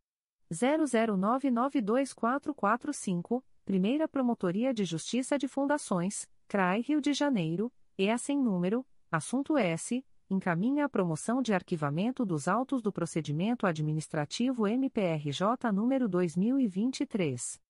00992445, 0.53 3.43
Primeira 3.65 4.07
Promotoria 4.07 4.73
de 4.73 4.85
Justiça 4.85 5.37
de 5.37 5.49
Fundações, 5.49 6.29
CRAI 6.47 6.83
Rio 6.83 7.01
de 7.01 7.13
Janeiro, 7.13 7.73
EA 7.99 8.17
sem 8.19 8.41
número, 8.41 8.87
assunto 9.11 9.59
S, 9.59 10.07
encaminha 10.31 10.85
a 10.85 10.89
promoção 10.89 11.43
de 11.43 11.53
arquivamento 11.53 12.25
dos 12.25 12.47
autos 12.47 12.81
do 12.81 12.93
procedimento 12.93 13.67
administrativo 13.67 14.69
MPRJ 14.69 15.73
número 15.75 16.09
2023. 16.09 17.61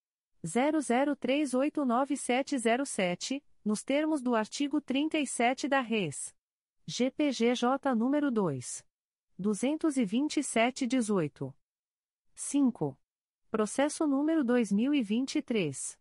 00389707, 0.44 3.43
nos 3.65 3.82
termos 3.82 4.20
do 4.20 4.35
artigo 4.35 4.78
37 4.78 5.69
da 5.69 5.81
Res. 5.81 6.35
GPGJ 6.86 7.94
número 7.97 8.31
2. 8.31 8.89
22718. 9.40 11.54
5. 12.34 12.98
Processo 13.50 14.06
número 14.06 14.44
2023. 14.44 15.98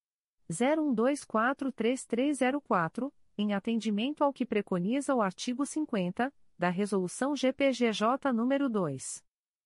01243304, 0.50 3.10
em 3.38 3.54
atendimento 3.54 4.22
ao 4.22 4.34
que 4.34 4.44
preconiza 4.44 5.14
o 5.14 5.22
artigo 5.22 5.64
50 5.64 6.30
da 6.58 6.68
Resolução 6.68 7.34
GPGJ 7.34 8.30
nº 8.34 8.68
2. 8.68 9.24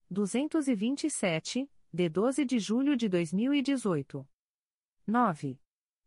227, 0.09 1.69
de 1.93 2.09
12 2.09 2.45
de 2.45 2.61
julho 2.61 2.97
de 2.97 3.09
2018. 3.09 4.25
9. 5.05 5.61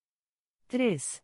3. 0.67 1.23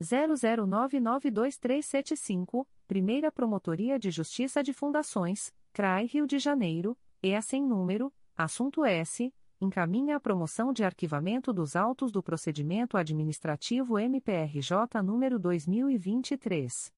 00992375, 0.00 2.66
Primeira 2.88 3.30
Promotoria 3.30 3.96
de 3.98 4.10
Justiça 4.10 4.62
de 4.62 4.72
Fundações, 4.72 5.52
CRAI 5.72 6.06
Rio 6.06 6.26
de 6.26 6.38
Janeiro, 6.38 6.96
EA 7.22 7.40
sem 7.40 7.64
número, 7.64 8.12
assunto 8.36 8.84
S 8.84 9.32
encaminha 9.64 10.16
a 10.16 10.20
promoção 10.20 10.72
de 10.72 10.82
arquivamento 10.82 11.52
dos 11.52 11.76
autos 11.76 12.10
do 12.10 12.20
procedimento 12.20 12.96
administrativo 12.96 13.96
MPRJ 13.96 15.00
número 15.04 15.38
2023 15.38 16.92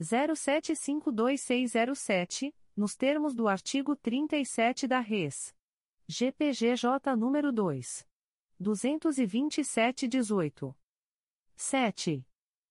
07520607, 0.00 2.54
nos 2.74 2.96
termos 2.96 3.34
do 3.34 3.46
artigo 3.48 3.94
37 3.94 4.86
da 4.86 5.00
Res. 5.00 5.54
GPGJ 6.08 7.14
número 7.16 7.52
2 7.52 8.06
22718. 8.58 10.74
7. 11.54 12.26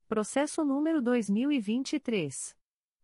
Processo 0.07 0.65
número 0.65 0.99
2023 1.01 2.55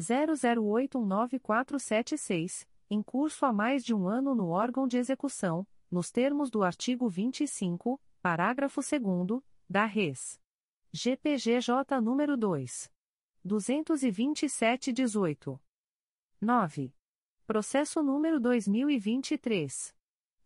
00819476, 0.00 2.66
em 2.88 3.02
curso 3.02 3.44
há 3.44 3.52
mais 3.52 3.84
de 3.84 3.92
um 3.94 4.08
ano 4.08 4.34
no 4.34 4.48
órgão 4.48 4.88
de 4.88 4.96
execução, 4.96 5.66
nos 5.90 6.10
termos 6.10 6.50
do 6.50 6.62
artigo 6.62 7.10
25, 7.10 8.00
parágrafo 8.22 8.80
2 8.80 9.42
da 9.68 9.84
Res. 9.84 10.42
GPGJ 10.96 12.00
número 12.00 12.36
2. 12.36 12.88
22718. 13.44 15.60
9. 16.40 16.94
Processo 17.44 18.00
número 18.00 18.38
2023. 18.38 19.92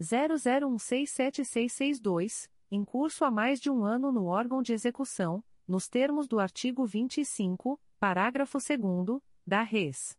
00167662, 0.00 2.48
em 2.70 2.82
curso 2.82 3.26
há 3.26 3.30
mais 3.30 3.60
de 3.60 3.70
um 3.70 3.84
ano 3.84 4.10
no 4.10 4.24
órgão 4.24 4.62
de 4.62 4.72
execução, 4.72 5.44
nos 5.68 5.86
termos 5.86 6.26
do 6.26 6.40
artigo 6.40 6.86
25, 6.86 7.78
parágrafo 8.00 8.56
2 8.58 9.20
da 9.46 9.62
Res. 9.62 10.18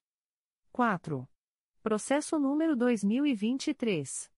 4. 0.74 1.26
Processo 1.82 2.38
número 2.38 2.76
2023. 2.76 4.30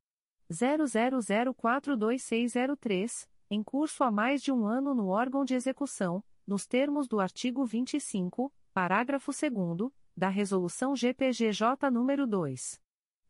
00042603, 0.51 3.27
em 3.51 3.63
curso 3.63 4.03
há 4.03 4.11
mais 4.11 4.41
de 4.41 4.51
um 4.51 4.65
ano 4.65 4.95
no 4.95 5.09
órgão 5.09 5.45
de 5.45 5.53
execução, 5.53 6.23
nos 6.45 6.65
termos 6.65 7.07
do 7.07 7.19
artigo 7.19 7.63
25, 7.63 8.51
parágrafo 8.73 9.31
2 9.31 9.91
da 10.19 10.27
Resolução 10.27 10.95
GPGJ 10.95 11.89
nº 11.89 12.27
2. 12.27 12.79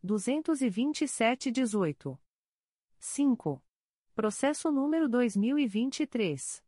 227-18. 0.04 2.18
5. 2.98 3.64
Processo 4.16 4.72
número 4.72 5.08
2023. 5.08 6.64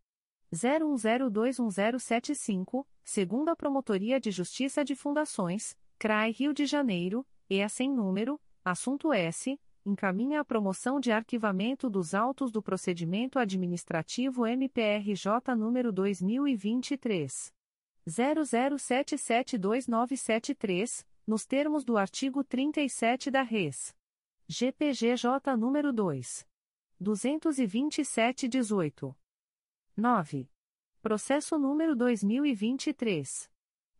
01021075, 0.53 2.85
segunda 3.05 3.55
Promotoria 3.55 4.19
de 4.21 4.31
Justiça 4.31 4.83
de 4.85 4.95
Fundações, 4.95 5.77
CRAI 5.99 6.31
Rio 6.33 6.53
de 6.55 6.67
Janeiro, 6.67 7.27
e 7.51 7.63
a 7.63 7.69
sem 7.69 7.93
número, 7.93 8.41
assunto 8.65 9.13
S, 9.13 9.61
encaminha 9.85 10.41
a 10.41 10.45
promoção 10.45 11.01
de 11.01 11.11
arquivamento 11.11 11.91
dos 11.91 12.15
autos 12.15 12.53
do 12.53 12.63
procedimento 12.63 13.37
administrativo 13.39 14.47
MPRJ 14.47 15.55
número 15.57 15.93
2023. 15.93 17.53
00772973, 18.07 21.05
nos 21.29 21.45
termos 21.45 21.85
do 21.85 21.99
artigo 21.99 22.43
37 22.43 23.31
da 23.31 23.43
Res. 23.43 23.95
GPGJ 24.49 25.55
nº 25.59 25.93
2. 25.93 26.49
227-18. 26.99 29.15
9. 29.95 30.51
Processo 31.03 31.59
número 31.59 31.95
2023. 31.95 33.51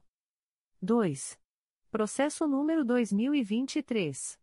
2. 0.79 1.39
Processo 1.89 2.47
número 2.47 2.85
2023. 2.85 4.39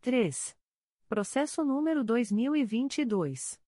3. 0.00 0.56
Processo 1.08 1.64
número 1.64 2.02
2022. 2.02 3.60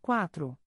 4. 0.02 0.58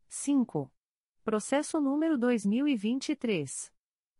5. 0.08 0.70
Processo 1.24 1.80
número 1.80 2.16
2023. 2.16 3.74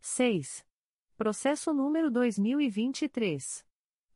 6. 0.00 0.68
Processo 1.20 1.72
número 1.74 2.10
2023. 2.10 3.62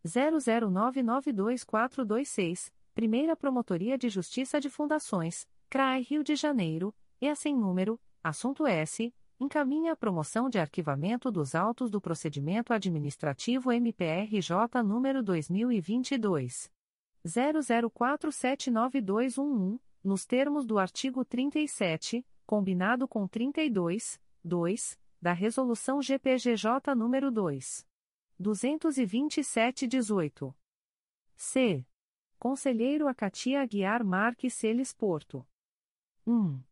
00992426, 0.07 2.73
Primeira 2.95 3.37
Promotoria 3.37 3.99
de 3.99 4.09
Justiça 4.09 4.59
de 4.59 4.71
Fundações, 4.71 5.47
CRAI 5.69 6.01
Rio 6.01 6.25
de 6.25 6.35
Janeiro, 6.35 6.95
e 7.21 7.29
assim 7.29 7.55
número, 7.55 8.01
assunto 8.23 8.67
S, 8.67 9.13
encaminha 9.39 9.93
a 9.93 9.97
promoção 9.97 10.49
de 10.49 10.59
arquivamento 10.59 11.31
dos 11.31 11.55
autos 11.55 11.91
do 11.91 12.01
procedimento 12.01 12.73
administrativo 12.73 13.71
MPRJ 13.71 14.83
número 14.83 15.23
2022 15.23 16.71
00479211, 17.27 19.79
nos 20.03 20.25
termos 20.25 20.65
do 20.65 20.79
artigo 20.79 21.23
37, 21.23 22.25
combinado 22.47 23.07
com 23.07 23.29
32, 23.29 24.19
2, 24.43 25.04
da 25.25 25.33
Resolução 25.33 26.01
GPGJ 26.03 26.95
número 26.95 27.31
2. 27.31 27.87
227-18. 28.39 30.55
C. 31.35 31.87
Conselheiro 32.39 33.09
Acatia 33.09 33.63
Aguiar 33.63 34.05
Marques 34.05 34.53
Celes 34.53 34.93
Porto. 34.93 35.49
1. 36.27 36.63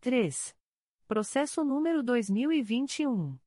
3. 0.01 0.55
Processo 1.07 1.63
número 1.63 2.01
2021. 2.01 3.37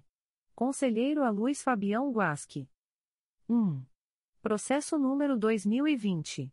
Conselheiro 0.55 1.23
a 1.23 1.29
Luiz 1.29 1.61
Fabião 1.61 2.11
Guasque. 2.11 2.67
1. 3.47 3.85
Processo 4.41 4.97
número 4.97 5.37
2020. 5.37 6.51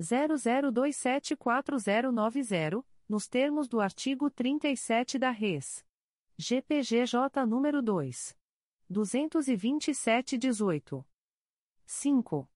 00274090, 0.02 2.84
nos 3.08 3.28
termos 3.28 3.68
do 3.68 3.80
artigo 3.80 4.32
37 4.32 5.20
da 5.20 5.30
Res. 5.30 5.86
GPGJ 6.38 7.46
número 7.48 7.84
2. 7.84 8.36
22718. 8.90 11.06
5. 11.94 12.50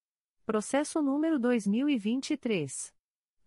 Processo 0.45 1.01
número 1.01 1.37
2023. 1.37 2.95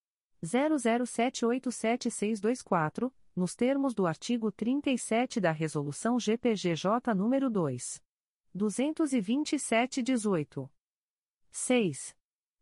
00787624, 0.45 3.11
nos 3.35 3.55
termos 3.55 3.95
do 3.95 4.07
artigo 4.07 4.51
37 4.51 5.41
da 5.41 5.53
resolução 5.53 6.19
GPGJ 6.19 7.15
número 7.15 7.49
2 7.49 8.03
227/18. 8.55 10.69
6. 11.51 12.15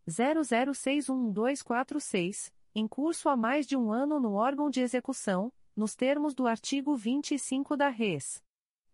00611246, 0.07 2.53
em 2.73 2.87
curso 2.87 3.27
há 3.27 3.35
mais 3.35 3.67
de 3.67 3.75
um 3.75 3.91
ano 3.91 4.17
no 4.19 4.31
órgão 4.33 4.69
de 4.69 4.79
execução, 4.79 5.51
nos 5.75 5.95
termos 5.95 6.33
do 6.33 6.47
artigo 6.47 6.95
25 6.95 7.75
da 7.75 7.89
Res. 7.89 8.41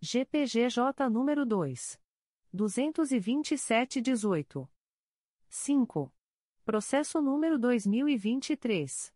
GPGJ 0.01 1.07
número 1.11 1.45
2. 1.45 1.99
227-18. 2.57 4.67
5. 5.47 6.13
Processo 6.65 7.21
número 7.21 7.57
2023. 7.57 9.13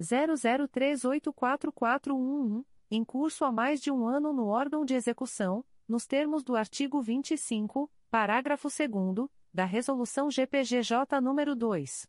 00384411, 0.00 2.64
em 2.90 3.04
curso 3.04 3.44
há 3.44 3.52
mais 3.52 3.82
de 3.82 3.90
um 3.90 4.06
ano 4.06 4.32
no 4.32 4.46
órgão 4.46 4.86
de 4.86 4.94
execução 4.94 5.62
nos 5.92 6.06
termos 6.06 6.42
do 6.42 6.56
artigo 6.56 7.02
25, 7.02 7.92
parágrafo 8.10 8.68
2 8.68 8.80
da 9.52 9.66
Resolução 9.66 10.30
GPGJ 10.30 11.20
nº 11.20 11.54
2. 11.54 12.08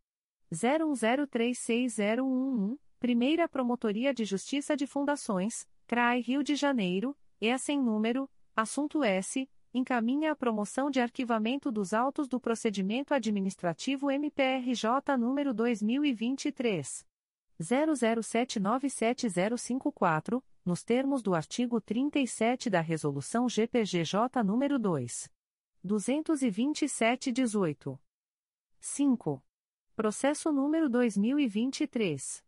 01036011, 0.51 2.77
Primeira 2.99 3.47
Promotoria 3.49 4.13
de 4.13 4.25
Justiça 4.25 4.77
de 4.77 4.85
Fundações, 4.87 5.67
CRAI 5.85 6.21
Rio 6.21 6.41
de 6.43 6.55
Janeiro 6.55 7.15
e 7.41 7.57
sem 7.57 7.77
número, 7.79 8.29
assunto 8.55 9.03
S, 9.03 9.49
encaminha 9.73 10.31
a 10.31 10.35
promoção 10.35 10.89
de 10.89 11.01
arquivamento 11.01 11.71
dos 11.71 11.93
autos 11.93 12.27
do 12.27 12.39
procedimento 12.39 13.13
administrativo 13.13 14.09
MPRJ 14.09 15.15
número 15.19 15.53
2023 15.53 17.05
00797054, 17.61 20.41
nos 20.65 20.83
termos 20.83 21.21
do 21.21 21.35
artigo 21.35 21.79
37 21.81 22.69
da 22.69 22.79
resolução 22.81 23.49
GPGJ 23.49 24.41
número 24.43 24.79
2 24.79 25.29
22718. 25.83 27.99
5. 28.79 29.43
Processo 29.95 30.51
número 30.51 30.89
2023 30.89 32.43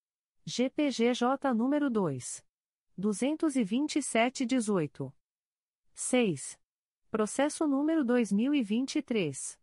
GPGJ 0.47 1.53
número 1.55 1.91
2 1.91 2.49
22718. 3.01 5.13
6. 5.95 6.59
Processo 7.11 7.67
número 7.67 8.05
2023. 8.05 9.59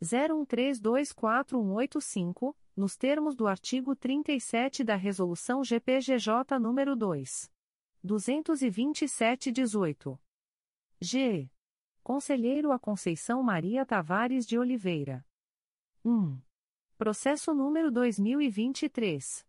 01324185, 0.00 2.54
nos 2.76 2.96
termos 2.96 3.34
do 3.34 3.48
artigo 3.48 3.96
37 3.96 4.84
da 4.84 4.94
Resolução 4.94 5.64
GPGJ 5.64 6.60
nº 6.60 6.94
2. 6.94 7.50
227-18. 8.04 10.16
G. 11.00 11.50
Conselheiro 12.02 12.70
a 12.70 12.78
Conceição 12.78 13.42
Maria 13.42 13.84
Tavares 13.84 14.46
de 14.46 14.56
Oliveira. 14.58 15.26
1. 16.04 16.38
Processo 16.96 17.52
número 17.52 17.90
2023. 17.90 19.44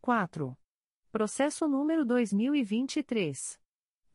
4. 0.00 0.56
Processo 1.12 1.68
número 1.68 2.04
2023. 2.04 3.60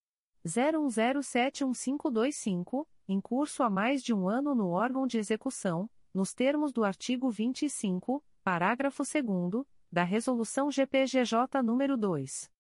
01071525, 0.47 2.87
em 3.09 3.19
curso 3.23 3.63
há 3.63 3.71
mais 3.71 4.03
de 4.03 4.13
um 4.13 4.29
ano 4.29 4.55
no 4.55 4.69
órgão 4.69 5.07
de 5.07 5.17
execução 5.17 5.89
nos 6.15 6.33
termos 6.33 6.73
do 6.73 6.85
artigo 6.85 7.29
25, 7.29 8.25
parágrafo 8.45 9.03
2 9.03 9.67
da 9.91 10.05
Resolução 10.05 10.71
GPGJ 10.71 11.61
nº 11.63 11.97
2. 11.97 12.55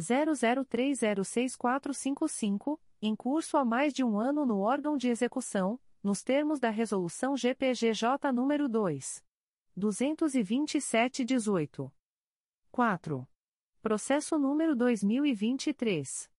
00306455, 0.00 2.80
em 3.02 3.14
curso 3.14 3.56
há 3.56 3.64
mais 3.64 3.92
de 3.92 4.02
um 4.02 4.18
ano 4.18 4.44
no 4.46 4.58
órgão 4.60 4.96
de 4.96 5.08
execução, 5.08 5.78
nos 6.02 6.22
termos 6.22 6.58
da 6.58 6.70
Resolução 6.70 7.36
GPGJ 7.36 8.32
nº 8.32 8.66
2. 8.68 9.22
227-18. 9.78 11.92
4. 12.70 13.26
Processo 13.82 14.38
número 14.38 14.76
2023. 14.76 16.30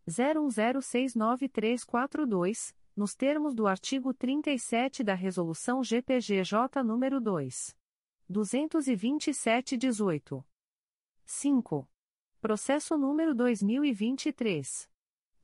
01069342, 0.08 2.74
nos 2.96 3.14
termos 3.14 3.54
do 3.54 3.66
artigo 3.66 4.14
37 4.14 5.04
da 5.04 5.12
Resolução 5.12 5.84
GPGJ 5.84 6.82
número 6.82 7.20
2. 7.20 7.76
227-18. 8.30 10.42
5. 11.26 11.86
Processo 12.40 12.96
número 12.96 13.34
2023. 13.34 14.88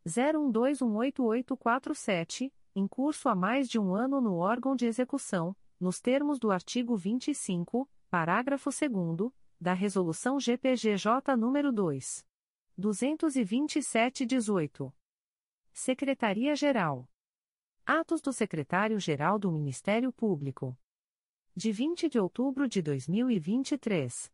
01218847, 0.06 2.52
em 2.72 2.86
curso 2.86 3.28
há 3.28 3.34
mais 3.34 3.68
de 3.68 3.80
um 3.80 3.97
ano 3.97 4.20
no 4.20 4.36
órgão 4.36 4.76
de 4.76 4.86
execução, 4.86 5.56
nos 5.80 6.00
termos 6.00 6.39
do 6.39 6.52
artigo 6.52 6.97
25, 6.97 7.90
parágrafo 8.08 8.70
2 8.70 9.32
da 9.60 9.72
Resolução 9.72 10.39
GPGJ 10.39 11.34
número 11.36 11.72
2. 11.72 12.24
227-18. 12.78 14.92
Secretaria-Geral. 15.72 17.08
Atos 17.84 18.20
do 18.20 18.32
Secretário-Geral 18.32 19.36
do 19.36 19.50
Ministério 19.50 20.12
Público. 20.12 20.78
De 21.57 21.73
20 21.73 22.09
de 22.09 22.19
outubro 22.19 22.69
de 22.69 22.81
2023. 22.81 24.31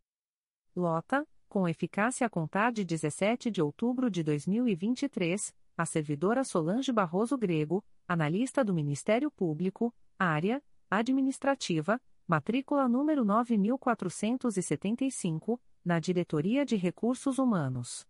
Lota, 0.77 1.27
com 1.49 1.67
eficácia 1.67 2.27
a 2.27 2.31
contar 2.31 2.73
de 2.73 2.85
17 2.85 3.51
de 3.51 3.63
outubro 3.63 4.11
de 4.11 4.23
2023, 4.23 5.55
a 5.79 5.87
servidora 5.87 6.45
Solange 6.45 6.93
Barroso 6.93 7.39
Grego, 7.39 7.83
analista 8.07 8.63
do 8.63 8.75
Ministério 8.75 9.31
Público, 9.31 9.95
área 10.19 10.63
administrativa, 10.91 11.99
matrícula 12.29 12.87
número 12.87 13.25
9475, 13.25 15.59
na 15.83 15.99
Diretoria 15.99 16.67
de 16.67 16.77
Recursos 16.77 17.39
Humanos. 17.39 18.07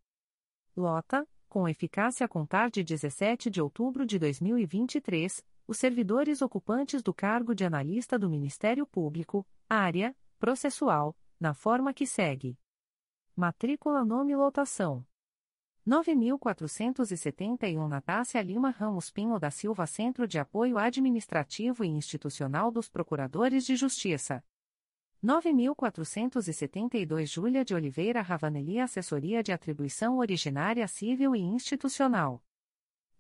Lota, 0.77 1.25
com 1.49 1.69
eficácia 1.69 2.27
a 2.27 2.29
contar 2.29 2.71
de 2.71 2.83
17 2.83 3.51
de 3.51 3.63
outubro 3.63 4.05
de 4.05 4.19
2023, 4.19 5.45
os 5.67 5.79
servidores 5.79 6.43
ocupantes 6.43 7.03
do 7.03 7.13
cargo 7.13 7.53
de 7.55 7.65
analista 7.65 8.17
do 8.19 8.31
Ministério 8.31 8.87
Público, 8.87 9.47
área 9.69 10.17
processual, 10.39 11.17
na 11.41 11.55
forma 11.55 11.93
que 11.93 12.07
segue: 12.07 12.57
matrícula 13.35 14.05
nome 14.05 14.37
lotação. 14.37 15.05
9471 15.85 17.87
Natácia 17.87 18.43
Lima 18.43 18.71
Ramos 18.71 19.09
Pinho 19.09 19.39
da 19.39 19.53
Silva 19.53 19.87
Centro 19.87 20.27
de 20.27 20.37
Apoio 20.37 20.79
Administrativo 20.79 21.85
e 21.85 21.89
Institucional 21.89 22.73
dos 22.73 22.89
Procuradores 22.89 23.65
de 23.65 23.77
Justiça. 23.77 24.43
9.472 25.25 27.27
Júlia 27.27 27.65
de 27.65 27.75
Oliveira 27.75 28.21
Ravanelli 28.21 28.81
Assessoria 28.81 29.43
de 29.43 29.53
Atribuição 29.53 30.19
Originária 30.19 30.87
Civil 30.89 31.37
e 31.37 31.41
Institucional. 31.41 32.43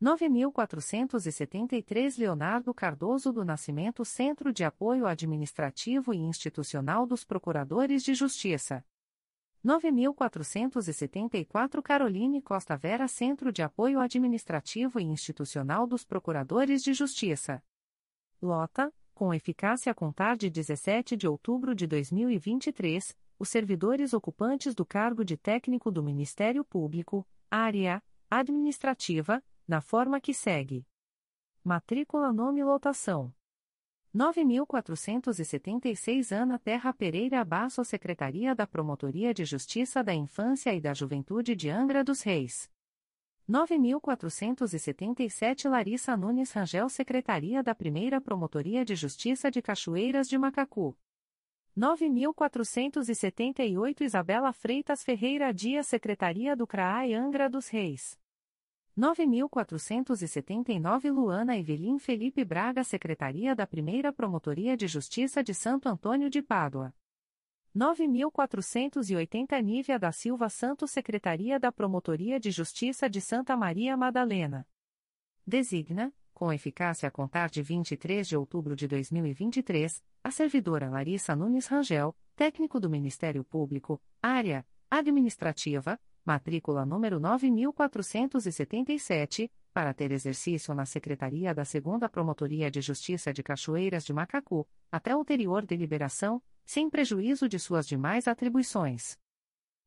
9.473 0.03 2.19
Leonardo 2.19 2.75
Cardoso 2.75 3.33
do 3.33 3.47
Nascimento 3.47 4.05
Centro 4.05 4.53
de 4.53 4.63
Apoio 4.63 5.07
Administrativo 5.07 6.13
e 6.13 6.19
Institucional 6.19 7.07
dos 7.07 7.25
Procuradores 7.25 8.03
de 8.03 8.15
Justiça. 8.15 8.85
9.474 9.65 11.81
Caroline 11.83 12.43
Costa 12.43 12.77
Vera 12.77 13.09
Centro 13.09 13.51
de 13.51 13.63
Apoio 13.63 13.99
Administrativo 13.99 15.01
e 15.01 15.05
Institucional 15.05 15.87
dos 15.87 16.05
Procuradores 16.05 16.83
de 16.83 16.93
Justiça. 16.93 17.63
Lota, 18.41 18.93
com 19.15 19.33
eficácia 19.33 19.91
a 19.91 19.95
contar 19.95 20.37
de 20.37 20.51
17 20.51 21.17
de 21.17 21.27
outubro 21.27 21.75
de 21.75 21.87
2023, 21.87 23.17
os 23.39 23.49
servidores 23.49 24.13
ocupantes 24.13 24.75
do 24.75 24.85
cargo 24.85 25.25
de 25.25 25.39
técnico 25.39 25.91
do 25.91 26.03
Ministério 26.03 26.63
Público, 26.63 27.27
área 27.51 28.03
administrativa, 28.31 29.43
na 29.67 29.81
forma 29.81 30.21
que 30.21 30.33
segue: 30.33 30.87
matrícula 31.65 32.33
nome 32.33 32.63
lotação 32.63 33.35
9476 34.15 36.31
Ana 36.33 36.59
Terra 36.59 36.93
Pereira 36.93 37.45
Basso 37.45 37.85
Secretaria 37.85 38.55
da 38.55 38.67
Promotoria 38.67 39.35
de 39.35 39.45
Justiça 39.45 40.03
da 40.03 40.15
Infância 40.15 40.73
e 40.73 40.81
da 40.81 40.95
Juventude 40.95 41.55
de 41.55 41.69
Angra 41.69 42.03
dos 42.03 42.23
Reis 42.23 42.71
9477 43.49 45.69
Larissa 45.69 46.17
Nunes 46.17 46.51
Rangel 46.51 46.89
Secretaria 46.89 47.63
da 47.63 47.75
Primeira 47.75 48.21
Promotoria 48.21 48.85
de 48.85 48.97
Justiça 48.97 49.53
de 49.53 49.63
Cachoeiras 49.63 50.29
de 50.29 50.37
Macacu. 50.37 50.99
9478 51.77 54.03
Isabela 54.03 54.53
Freitas 54.53 55.05
Ferreira 55.05 55.55
Dias 55.55 55.87
Secretaria 55.87 56.57
do 56.57 56.67
CRAI 56.67 57.15
Angra 57.15 57.49
dos 57.49 57.69
Reis. 57.69 58.19
9479 58.97 61.11
Luana 61.11 61.59
Evelim 61.59 61.99
Felipe 61.99 62.43
Braga 62.43 62.83
Secretaria 62.83 63.55
da 63.55 63.67
Primeira 63.67 64.11
Promotoria 64.11 64.75
de 64.75 64.87
Justiça 64.87 65.45
de 65.45 65.53
Santo 65.53 65.87
Antônio 65.87 66.31
de 66.31 66.41
Pádua. 66.41 66.95
9480 67.75 69.61
Nívia 69.61 69.99
da 69.99 70.11
Silva 70.13 70.49
Santos 70.49 70.93
Secretaria 70.93 71.61
da 71.61 71.71
Promotoria 71.71 72.41
de 72.41 72.51
Justiça 72.51 73.11
de 73.11 73.21
Santa 73.21 73.55
Maria 73.55 73.95
Madalena. 73.99 74.67
Designa, 75.47 76.11
com 76.33 76.51
eficácia 76.51 77.07
a 77.07 77.11
contar 77.11 77.51
de 77.51 77.63
23 77.63 78.27
de 78.27 78.35
outubro 78.35 78.75
de 78.75 78.89
2023, 78.89 80.03
a 80.25 80.31
servidora 80.31 80.89
Larissa 80.89 81.37
Nunes 81.37 81.67
Rangel, 81.67 82.17
técnico 82.35 82.81
do 82.81 82.89
Ministério 82.89 83.45
Público, 83.45 84.01
área 84.23 84.67
administrativa, 84.91 86.01
matrícula 86.27 86.85
número 86.85 87.19
9477, 87.21 89.51
para 89.73 89.95
ter 89.95 90.11
exercício 90.11 90.75
na 90.75 90.85
Secretaria 90.85 91.55
da 91.55 91.63
2 91.63 92.11
Promotoria 92.11 92.69
de 92.71 92.81
Justiça 92.81 93.33
de 93.33 93.45
Cachoeiras 93.45 94.05
de 94.05 94.13
Macacu, 94.13 94.67
até 94.91 95.15
ulterior 95.15 95.65
deliberação, 95.65 96.43
sem 96.65 96.91
prejuízo 96.91 97.49
de 97.49 97.61
suas 97.61 97.87
demais 97.87 98.27
atribuições. 98.27 99.17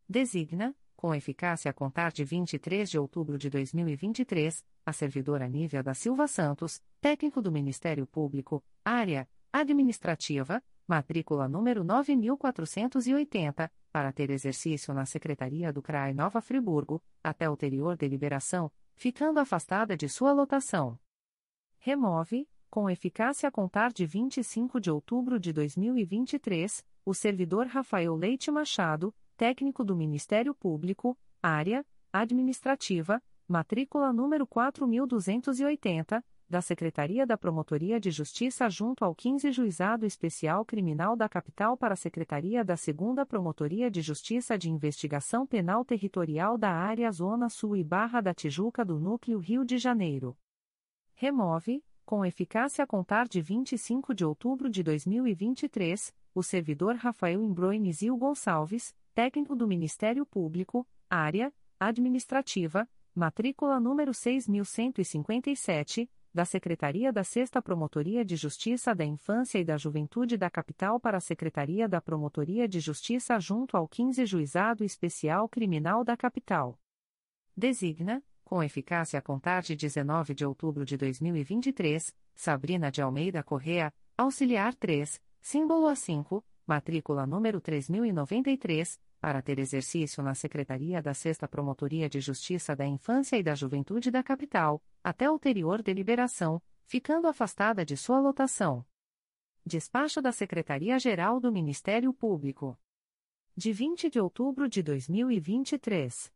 Designa, 0.07 0.73
com 0.95 1.13
eficácia 1.13 1.69
a 1.69 1.73
contar 1.73 2.11
de 2.11 2.23
23 2.23 2.89
de 2.89 2.97
outubro 2.97 3.37
de 3.37 3.49
2023, 3.49 4.63
a 4.85 4.93
servidora 4.93 5.45
Nívia 5.47 5.83
da 5.83 5.93
Silva 5.93 6.27
Santos, 6.27 6.81
técnico 7.01 7.41
do 7.41 7.51
Ministério 7.51 8.07
Público, 8.07 8.63
área 8.83 9.27
administrativa, 9.51 10.63
matrícula 10.87 11.49
número 11.49 11.83
9480, 11.83 13.71
para 13.91 14.11
ter 14.11 14.29
exercício 14.29 14.93
na 14.93 15.05
Secretaria 15.05 15.73
do 15.73 15.81
CRAI 15.81 16.13
Nova 16.13 16.41
Friburgo, 16.41 17.01
até 17.23 17.49
ulterior 17.49 17.97
deliberação, 17.97 18.71
ficando 18.95 19.39
afastada 19.39 19.97
de 19.97 20.07
sua 20.07 20.31
lotação. 20.31 20.99
Remove, 21.79 22.47
com 22.69 22.89
eficácia 22.89 23.49
a 23.49 23.51
contar 23.51 23.91
de 23.91 24.05
25 24.05 24.79
de 24.79 24.91
outubro 24.91 25.39
de 25.39 25.51
2023, 25.51 26.85
o 27.05 27.13
servidor 27.13 27.65
Rafael 27.65 28.15
Leite 28.15 28.51
Machado, 28.51 29.13
técnico 29.35 29.83
do 29.83 29.95
Ministério 29.95 30.53
Público, 30.53 31.17
área 31.41 31.85
administrativa, 32.11 33.21
matrícula 33.47 34.13
número 34.13 34.45
4280, 34.45 36.23
da 36.49 36.61
Secretaria 36.61 37.27
da 37.27 37.37
Promotoria 37.37 37.99
de 37.99 38.09
Justiça 38.09 38.67
junto 38.69 39.05
ao 39.05 39.13
15 39.13 39.51
Juizado 39.51 40.05
Especial 40.05 40.65
Criminal 40.65 41.15
da 41.15 41.29
Capital 41.29 41.77
para 41.77 41.93
a 41.93 41.97
Secretaria 41.97 42.65
da 42.65 42.73
2 42.73 43.27
Promotoria 43.27 43.91
de 43.91 44.01
Justiça 44.01 44.57
de 44.57 44.69
Investigação 44.69 45.45
Penal 45.45 45.85
Territorial 45.85 46.57
da 46.57 46.71
Área 46.71 47.11
Zona 47.11 47.49
Sul 47.49 47.77
e 47.77 47.83
Barra 47.83 48.19
da 48.19 48.33
Tijuca 48.33 48.83
do 48.83 48.99
Núcleo 48.99 49.37
Rio 49.37 49.63
de 49.63 49.77
Janeiro. 49.77 50.35
Remove, 51.13 51.83
com 52.03 52.25
eficácia 52.25 52.83
a 52.83 52.87
contar 52.87 53.27
de 53.27 53.39
25 53.39 54.15
de 54.15 54.25
outubro 54.25 54.67
de 54.67 54.81
2023, 54.81 56.11
o 56.33 56.41
servidor 56.41 56.95
Rafael 56.95 57.43
Imbroinizil 57.43 58.17
Gonçalves, 58.17 58.95
técnico 59.13 59.55
do 59.55 59.67
Ministério 59.67 60.25
Público, 60.25 60.87
área 61.07 61.53
administrativa, 61.79 62.89
matrícula 63.13 63.79
número 63.79 64.13
6157, 64.13 66.09
da 66.33 66.45
Secretaria 66.45 67.11
da 67.11 67.23
6 67.23 67.49
Promotoria 67.63 68.23
de 68.23 68.35
Justiça 68.35 68.93
da 68.93 69.03
Infância 69.03 69.57
e 69.59 69.65
da 69.65 69.77
Juventude 69.77 70.37
da 70.37 70.49
Capital 70.49 70.99
para 70.99 71.17
a 71.17 71.21
Secretaria 71.21 71.87
da 71.87 71.99
Promotoria 71.99 72.67
de 72.67 72.79
Justiça 72.79 73.39
junto 73.39 73.75
ao 73.75 73.87
15 73.87 74.25
Juizado 74.25 74.83
Especial 74.83 75.49
Criminal 75.49 76.03
da 76.03 76.15
Capital. 76.15 76.79
Designa, 77.55 78.23
com 78.43 78.63
eficácia 78.63 79.19
a 79.19 79.21
contar 79.21 79.61
de 79.61 79.75
19 79.75 80.33
de 80.33 80.45
outubro 80.45 80.85
de 80.85 80.97
2023, 80.97 82.15
Sabrina 82.33 82.91
de 82.91 83.01
Almeida 83.01 83.43
Correa, 83.43 83.93
auxiliar 84.17 84.73
3, 84.73 85.21
símbolo 85.41 85.87
A5, 85.87 86.43
matrícula 86.65 87.25
número 87.25 87.59
3093, 87.59 88.99
para 89.19 89.41
ter 89.41 89.59
exercício 89.59 90.23
na 90.23 90.33
Secretaria 90.33 91.01
da 91.01 91.13
6 91.13 91.39
Promotoria 91.49 92.09
de 92.09 92.21
Justiça 92.21 92.73
da 92.75 92.85
Infância 92.85 93.37
e 93.37 93.43
da 93.43 93.53
Juventude 93.53 94.09
da 94.09 94.23
Capital, 94.23 94.81
até 95.03 95.29
ulterior 95.29 95.81
deliberação, 95.81 96.61
ficando 96.85 97.27
afastada 97.27 97.85
de 97.85 97.97
sua 97.97 98.19
lotação. 98.19 98.85
Despacho 99.65 100.21
da 100.21 100.31
Secretaria-Geral 100.31 101.39
do 101.39 101.51
Ministério 101.51 102.13
Público. 102.13 102.79
De 103.55 103.73
20 103.73 104.09
de 104.09 104.19
outubro 104.19 104.69
de 104.69 104.81
2023. 104.81 106.31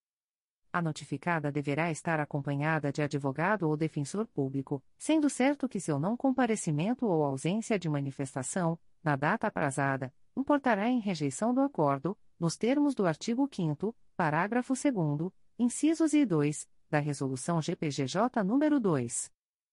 A 0.71 0.81
notificada 0.81 1.51
deverá 1.51 1.89
estar 1.91 2.19
acompanhada 2.19 2.91
de 2.91 3.01
advogado 3.01 3.63
ou 3.67 3.75
defensor 3.75 4.27
público, 4.27 4.83
sendo 4.97 5.29
certo 5.29 5.67
que 5.67 5.79
seu 5.79 5.99
não 5.99 6.15
comparecimento 6.15 7.05
ou 7.05 7.23
ausência 7.23 7.79
de 7.79 7.89
manifestação, 7.89 8.77
na 9.03 9.15
data 9.15 9.47
aprazada, 9.47 10.13
importará 10.37 10.87
em 10.87 10.99
rejeição 10.99 11.53
do 11.53 11.61
acordo, 11.61 12.17
nos 12.39 12.55
termos 12.55 12.93
do 12.93 13.07
artigo 13.07 13.49
5 13.51 13.95
parágrafo 14.15 14.73
2 14.73 15.31
incisos 15.57 16.13
e 16.13 16.23
2, 16.25 16.69
da 16.89 16.99
Resolução 16.99 17.59
GPGJ 17.59 18.43
nº 18.43 18.79
2. 18.79 19.31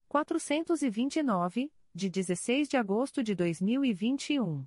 429, 0.08 1.70
de 1.94 2.08
16 2.08 2.68
de 2.68 2.76
agosto 2.76 3.22
de 3.22 3.34
2021. 3.34 4.66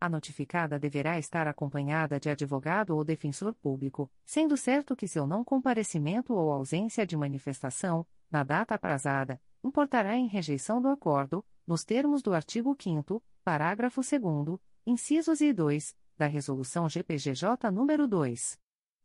A 0.00 0.08
notificada 0.08 0.78
deverá 0.78 1.18
estar 1.18 1.46
acompanhada 1.46 2.18
de 2.18 2.28
advogado 2.30 2.96
ou 2.96 3.04
defensor 3.04 3.54
público, 3.54 4.10
sendo 4.24 4.56
certo 4.56 4.96
que 4.96 5.06
seu 5.06 5.26
não 5.26 5.44
comparecimento 5.44 6.32
ou 6.34 6.50
ausência 6.50 7.06
de 7.06 7.16
manifestação, 7.16 8.06
na 8.30 8.42
data 8.42 8.74
aprazada, 8.74 9.40
importará 9.62 10.16
em 10.16 10.26
rejeição 10.26 10.80
do 10.80 10.88
acordo, 10.88 11.44
nos 11.66 11.84
termos 11.84 12.22
do 12.22 12.34
artigo 12.34 12.76
5 12.78 13.22
parágrafo 13.44 14.00
2 14.00 14.58
incisos 14.86 15.40
e 15.40 15.52
2, 15.52 15.96
da 16.16 16.26
Resolução 16.26 16.88
GPGJ 16.88 17.70
nº 17.70 18.06
2. 18.06 18.58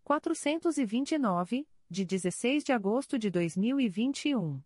429, 0.03 1.67
de 1.89 2.05
16 2.05 2.63
de 2.63 2.71
agosto 2.71 3.17
de 3.17 3.29
2021. 3.29 4.61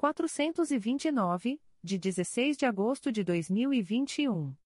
429, 0.00 1.60
de 1.84 1.98
16 1.98 2.56
de 2.56 2.64
agosto 2.64 3.12
de 3.12 3.22
2021. 3.22 4.56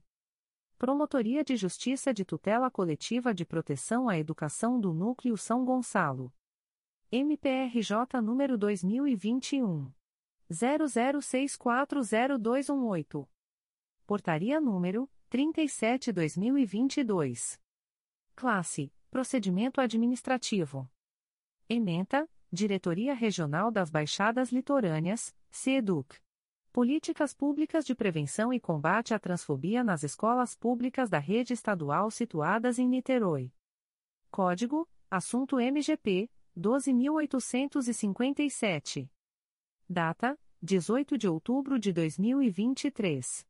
Promotoria 0.78 1.44
de 1.44 1.58
Justiça 1.58 2.14
de 2.14 2.24
Tutela 2.24 2.72
Coletiva 2.72 3.34
de 3.34 3.44
Proteção 3.44 4.08
à 4.08 4.18
Educação 4.18 4.80
do 4.80 4.94
Núcleo 4.94 5.36
São 5.36 5.66
Gonçalo. 5.66 6.34
MPRJ 7.12 8.22
número 8.24 8.58
2021. 8.58 9.92
00640218. 10.50 13.28
Portaria 14.08 14.62
número 14.62 15.10
37-2022. 15.30 17.62
Classe: 18.36 18.92
Procedimento 19.10 19.80
Administrativo. 19.80 20.90
Ementa: 21.70 22.28
Diretoria 22.52 23.14
Regional 23.14 23.72
das 23.72 23.90
Baixadas 23.90 24.52
Litorâneas, 24.52 25.34
CEDUC. 25.50 26.20
Políticas 26.72 27.34
Públicas 27.34 27.86
de 27.86 27.94
Prevenção 27.94 28.52
e 28.52 28.60
Combate 28.60 29.14
à 29.14 29.20
Transfobia 29.20 29.84
nas 29.84 30.04
Escolas 30.04 30.56
Públicas 30.56 31.10
da 31.10 31.20
Rede 31.20 31.54
Estadual 31.54 32.10
situadas 32.10 32.80
em 32.80 32.88
Niterói. 32.88 33.54
Código: 34.32 34.90
Assunto 35.10 35.60
MGP 35.60 36.30
12857. 36.56 39.12
Data: 39.88 40.40
18 40.62 41.18
de 41.18 41.28
outubro 41.28 41.78
de 41.78 41.94
2023. 41.94 43.46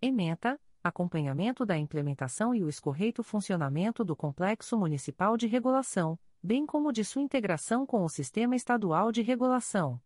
Ementa, 0.00 0.58
acompanhamento 0.82 1.66
da 1.66 1.76
implementação 1.76 2.54
e 2.54 2.64
o 2.64 2.70
escorreito 2.70 3.22
funcionamento 3.22 4.02
do 4.02 4.16
Complexo 4.16 4.78
Municipal 4.78 5.36
de 5.36 5.46
Regulação, 5.46 6.18
bem 6.42 6.64
como 6.64 6.90
de 6.90 7.04
sua 7.04 7.20
integração 7.20 7.84
com 7.84 8.02
o 8.02 8.08
Sistema 8.08 8.56
Estadual 8.56 9.12
de 9.12 9.20
Regulação. 9.20 10.00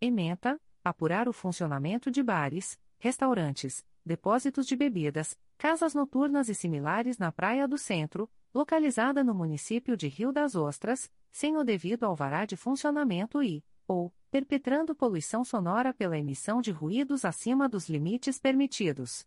Ementa: 0.01 0.61
apurar 0.85 1.29
o 1.29 1.33
funcionamento 1.33 2.09
de 2.09 2.23
bares, 2.23 2.79
restaurantes, 3.01 3.85
depósitos 4.07 4.65
de 4.65 4.77
bebidas, 4.77 5.37
casas 5.59 5.93
noturnas 5.93 6.49
e 6.49 6.55
similares 6.55 7.19
na 7.19 7.33
Praia 7.33 7.67
do 7.67 7.77
Centro, 7.77 8.31
localizada 8.55 9.25
no 9.25 9.35
município 9.35 9.97
de 9.97 10.07
Rio 10.07 10.31
das 10.31 10.55
Ostras, 10.55 11.11
sem 11.33 11.57
o 11.57 11.65
devido 11.65 12.05
alvará 12.05 12.47
de 12.47 12.57
funcionamento 12.57 13.43
e, 13.43 13.65
ou, 13.89 14.15
perpetrando 14.31 14.95
poluição 14.95 15.45
sonora 15.45 15.93
pela 15.93 16.17
emissão 16.17 16.63
de 16.63 16.71
ruídos 16.71 17.25
acima 17.25 17.69
dos 17.69 17.89
limites 17.89 18.39
permitidos. 18.39 19.27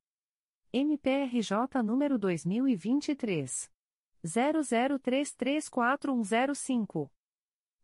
MPRJ 0.74 1.82
número 1.82 2.20
2023. 2.20 3.72
00334105. 4.26 7.10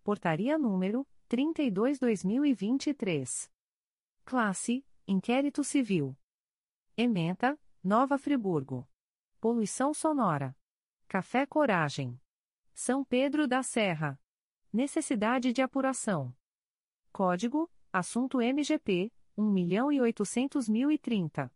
Portaria 0.03 0.57
número 0.57 1.07
32-2023. 1.29 3.49
Classe 4.25 4.83
Inquérito 5.11 5.63
Civil. 5.63 6.15
Ementa, 6.95 7.59
Nova 7.83 8.15
Friburgo. 8.15 8.87
Poluição 9.41 9.91
sonora. 9.91 10.55
Café 11.07 11.47
Coragem. 11.47 12.21
São 12.75 13.03
Pedro 13.03 13.47
da 13.47 13.63
Serra. 13.63 14.21
Necessidade 14.71 15.51
de 15.51 15.63
apuração. 15.63 16.31
Código: 17.11 17.67
Assunto 17.91 18.39
MGP 18.39 19.11
1.800.030. 19.35 21.51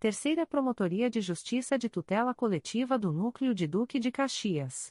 Terceira 0.00 0.46
Promotoria 0.46 1.10
de 1.10 1.20
Justiça 1.20 1.76
de 1.76 1.90
Tutela 1.90 2.34
Coletiva 2.34 2.98
do 2.98 3.12
Núcleo 3.12 3.54
de 3.54 3.66
Duque 3.66 4.00
de 4.00 4.10
Caxias. 4.10 4.90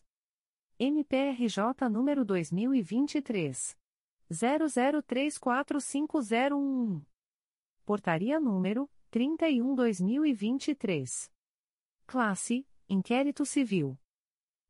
MPRJ 0.78 1.90
número 1.90 2.24
2023. 2.24 3.76
00345011. 4.32 7.02
Portaria 7.84 8.40
número 8.40 8.88
31-2023. 9.14 11.30
Classe: 12.08 12.66
Inquérito 12.90 13.46
Civil. 13.46 13.96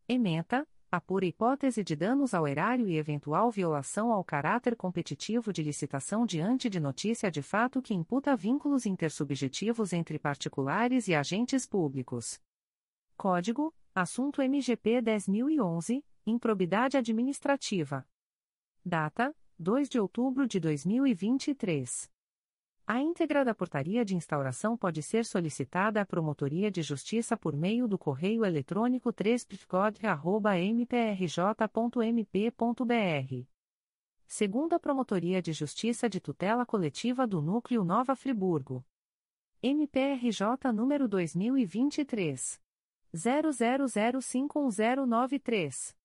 Ementa: 0.05 0.67
a 0.91 0.99
pura 0.99 1.25
hipótese 1.25 1.81
de 1.81 1.95
danos 1.95 2.33
ao 2.33 2.45
erário 2.45 2.89
e 2.89 2.97
eventual 2.97 3.49
violação 3.49 4.11
ao 4.11 4.21
caráter 4.21 4.75
competitivo 4.75 5.53
de 5.53 5.63
licitação 5.63 6.25
diante 6.25 6.69
de 6.69 6.81
notícia 6.81 7.31
de 7.31 7.41
fato 7.41 7.81
que 7.81 7.93
imputa 7.93 8.35
vínculos 8.35 8.85
intersubjetivos 8.85 9.93
entre 9.93 10.19
particulares 10.19 11.07
e 11.07 11.15
agentes 11.15 11.65
públicos. 11.65 12.37
Código: 13.15 13.73
Assunto 13.95 14.41
MGP 14.41 15.01
10011, 15.01 16.03
Improbidade 16.25 16.97
Administrativa. 16.97 18.05
Data: 18.83 19.33
2 19.57 19.87
de 19.87 20.01
outubro 20.01 20.45
de 20.45 20.59
2023. 20.59 22.11
A 22.85 22.99
íntegra 22.99 23.45
da 23.45 23.55
portaria 23.55 24.03
de 24.03 24.13
instauração 24.13 24.75
pode 24.75 25.01
ser 25.01 25.23
solicitada 25.23 26.01
à 26.01 26.05
Promotoria 26.05 26.69
de 26.69 26.81
Justiça 26.81 27.37
por 27.37 27.55
meio 27.55 27.87
do 27.87 27.97
correio 27.97 28.43
eletrônico 28.43 29.13
3 29.13 29.47
mprj.mp.br. 30.69 33.47
Segunda 34.27 34.77
Promotoria 34.77 35.41
de 35.41 35.53
Justiça 35.53 36.09
de 36.09 36.19
Tutela 36.19 36.65
Coletiva 36.65 37.25
do 37.25 37.41
Núcleo 37.41 37.85
Nova 37.85 38.17
Friburgo. 38.17 38.85
MPRJ 39.61 40.73
número 40.73 41.07
2023. 41.07 42.61
00051093. 43.15 45.95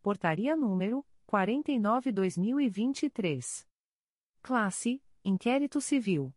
Portaria 0.00 0.54
número 0.54 1.04
49/2023. 1.26 3.66
Classe: 4.40 5.02
Inquérito 5.26 5.80
Civil. 5.80 6.34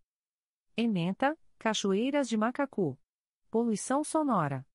Ementa: 0.77 1.37
Cachoeiras 1.59 2.29
de 2.29 2.37
Macacu. 2.37 2.97
Poluição 3.51 4.01
sonora. 4.01 4.65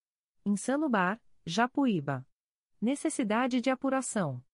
Insano 0.44 0.86
Bar, 0.86 1.18
Japuíba. 1.46 2.26
Necessidade 2.78 3.62
de 3.62 3.70
apuração. 3.70 4.44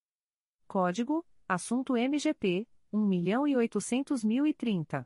Código: 0.65 1.25
Assunto 1.45 1.97
MGP 1.97 2.69
1.800.030. 2.93 5.05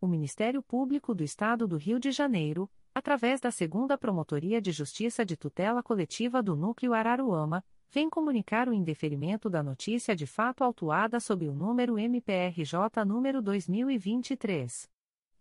O 0.00 0.06
Ministério 0.06 0.62
Público 0.62 1.14
do 1.14 1.24
Estado 1.24 1.66
do 1.66 1.76
Rio 1.76 1.98
de 1.98 2.12
Janeiro, 2.12 2.70
através 2.94 3.40
da 3.40 3.50
Segunda 3.50 3.98
Promotoria 3.98 4.60
de 4.60 4.70
Justiça 4.72 5.24
de 5.24 5.36
Tutela 5.36 5.82
Coletiva 5.82 6.42
do 6.42 6.54
Núcleo 6.54 6.94
Araruama, 6.94 7.64
vem 7.90 8.10
comunicar 8.10 8.68
o 8.68 8.74
indeferimento 8.74 9.48
da 9.48 9.62
notícia 9.62 10.14
de 10.14 10.26
fato 10.26 10.62
autuada 10.62 11.18
sob 11.20 11.48
o 11.48 11.54
número 11.54 11.98
MPRJ 11.98 13.02
número 13.06 13.40
2023 13.40 14.90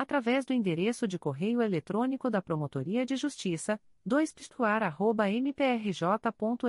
através 0.00 0.44
do 0.46 0.54
endereço 0.54 1.06
de 1.06 1.18
correio 1.18 1.60
eletrônico 1.60 2.30
da 2.30 2.40
Promotoria 2.40 3.04
de 3.04 3.16
Justiça, 3.16 3.78
2 4.06 4.34
mprj.mp.br 5.44 6.64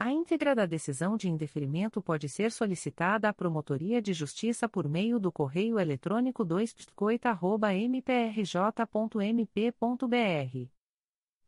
A 0.00 0.12
íntegra 0.12 0.54
da 0.54 0.64
decisão 0.64 1.16
de 1.16 1.28
indeferimento 1.28 2.00
pode 2.00 2.28
ser 2.28 2.52
solicitada 2.52 3.28
à 3.28 3.32
Promotoria 3.32 4.00
de 4.00 4.12
Justiça 4.12 4.68
por 4.68 4.88
meio 4.88 5.18
do 5.18 5.32
correio 5.32 5.76
eletrônico 5.76 6.44
2 6.44 6.72
mprj.mp.br 7.88 10.77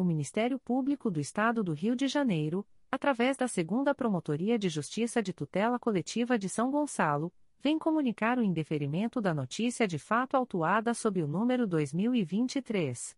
o 0.00 0.04
Ministério 0.04 0.58
Público 0.58 1.10
do 1.10 1.20
Estado 1.20 1.62
do 1.62 1.74
Rio 1.74 1.94
de 1.94 2.08
Janeiro, 2.08 2.66
através 2.90 3.36
da 3.36 3.46
Segunda 3.46 3.94
Promotoria 3.94 4.58
de 4.58 4.70
Justiça 4.70 5.22
de 5.22 5.34
Tutela 5.34 5.78
Coletiva 5.78 6.38
de 6.38 6.48
São 6.48 6.70
Gonçalo, 6.70 7.30
vem 7.62 7.78
comunicar 7.78 8.38
o 8.38 8.42
indeferimento 8.42 9.20
da 9.20 9.34
notícia 9.34 9.86
de 9.86 9.98
fato 9.98 10.38
autuada 10.38 10.94
sob 10.94 11.22
o 11.22 11.26
número 11.26 11.66
2023 11.66 13.14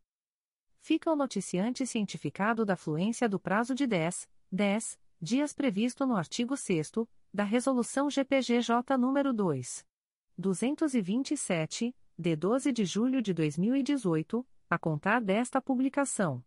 Fica 0.80 1.12
o 1.12 1.16
noticiante 1.16 1.86
cientificado 1.86 2.66
da 2.66 2.78
fluência 2.78 3.28
do 3.28 3.38
prazo 3.40 3.76
de 3.76 3.86
10, 3.86 4.30
10 4.52 4.98
dias 5.22 5.54
previsto 5.54 6.06
no 6.06 6.16
artigo 6.16 6.56
6 6.56 6.92
da 7.34 7.44
Resolução 7.44 8.10
GPGJ 8.12 8.96
nº 8.96 9.34
2. 9.34 9.84
227, 10.38 11.96
de 12.16 12.36
12 12.36 12.72
de 12.72 12.86
julho 12.86 13.24
de 13.24 13.34
2018, 13.34 14.46
a 14.70 14.78
contar 14.78 15.20
desta 15.20 15.60
publicação. 15.60 16.46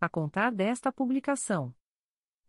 a 0.00 0.08
contar 0.08 0.52
desta 0.52 0.92
publicação. 0.92 1.74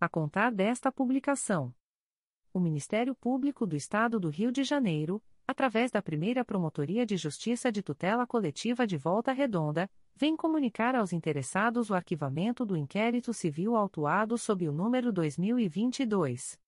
a 0.00 0.08
contar 0.08 0.52
desta 0.52 0.92
publicação. 0.92 1.74
O 2.52 2.60
Ministério 2.60 3.14
Público 3.14 3.66
do 3.66 3.76
Estado 3.76 4.18
do 4.18 4.28
Rio 4.28 4.50
de 4.50 4.64
Janeiro, 4.64 5.22
através 5.46 5.90
da 5.90 6.02
primeira 6.02 6.44
Promotoria 6.44 7.06
de 7.06 7.16
Justiça 7.16 7.70
de 7.70 7.82
Tutela 7.82 8.26
Coletiva 8.26 8.84
de 8.86 8.96
Volta 8.96 9.32
Redonda, 9.32 9.90
vem 10.14 10.34
comunicar 10.34 10.96
aos 10.96 11.12
interessados 11.12 11.90
o 11.90 11.94
arquivamento 11.94 12.64
do 12.64 12.74
inquérito 12.76 13.34
civil 13.34 13.76
autuado 13.76 14.38
sob 14.38 14.66
o 14.68 14.72
número 14.72 15.12
2022. 15.12 16.58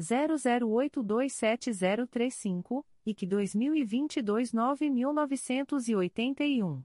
00827035 0.00 2.84
e 3.04 3.12
que 3.14 3.26
2022 3.26 4.52
9981. 4.52 6.84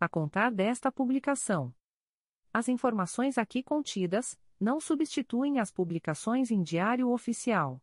a 0.00 0.08
contar 0.08 0.50
desta 0.50 0.90
publicação. 0.92 1.74
As 2.52 2.68
informações 2.68 3.38
aqui 3.38 3.62
contidas 3.62 4.38
não 4.58 4.80
substituem 4.80 5.58
as 5.58 5.70
publicações 5.70 6.50
em 6.50 6.62
Diário 6.62 7.10
Oficial 7.10 7.80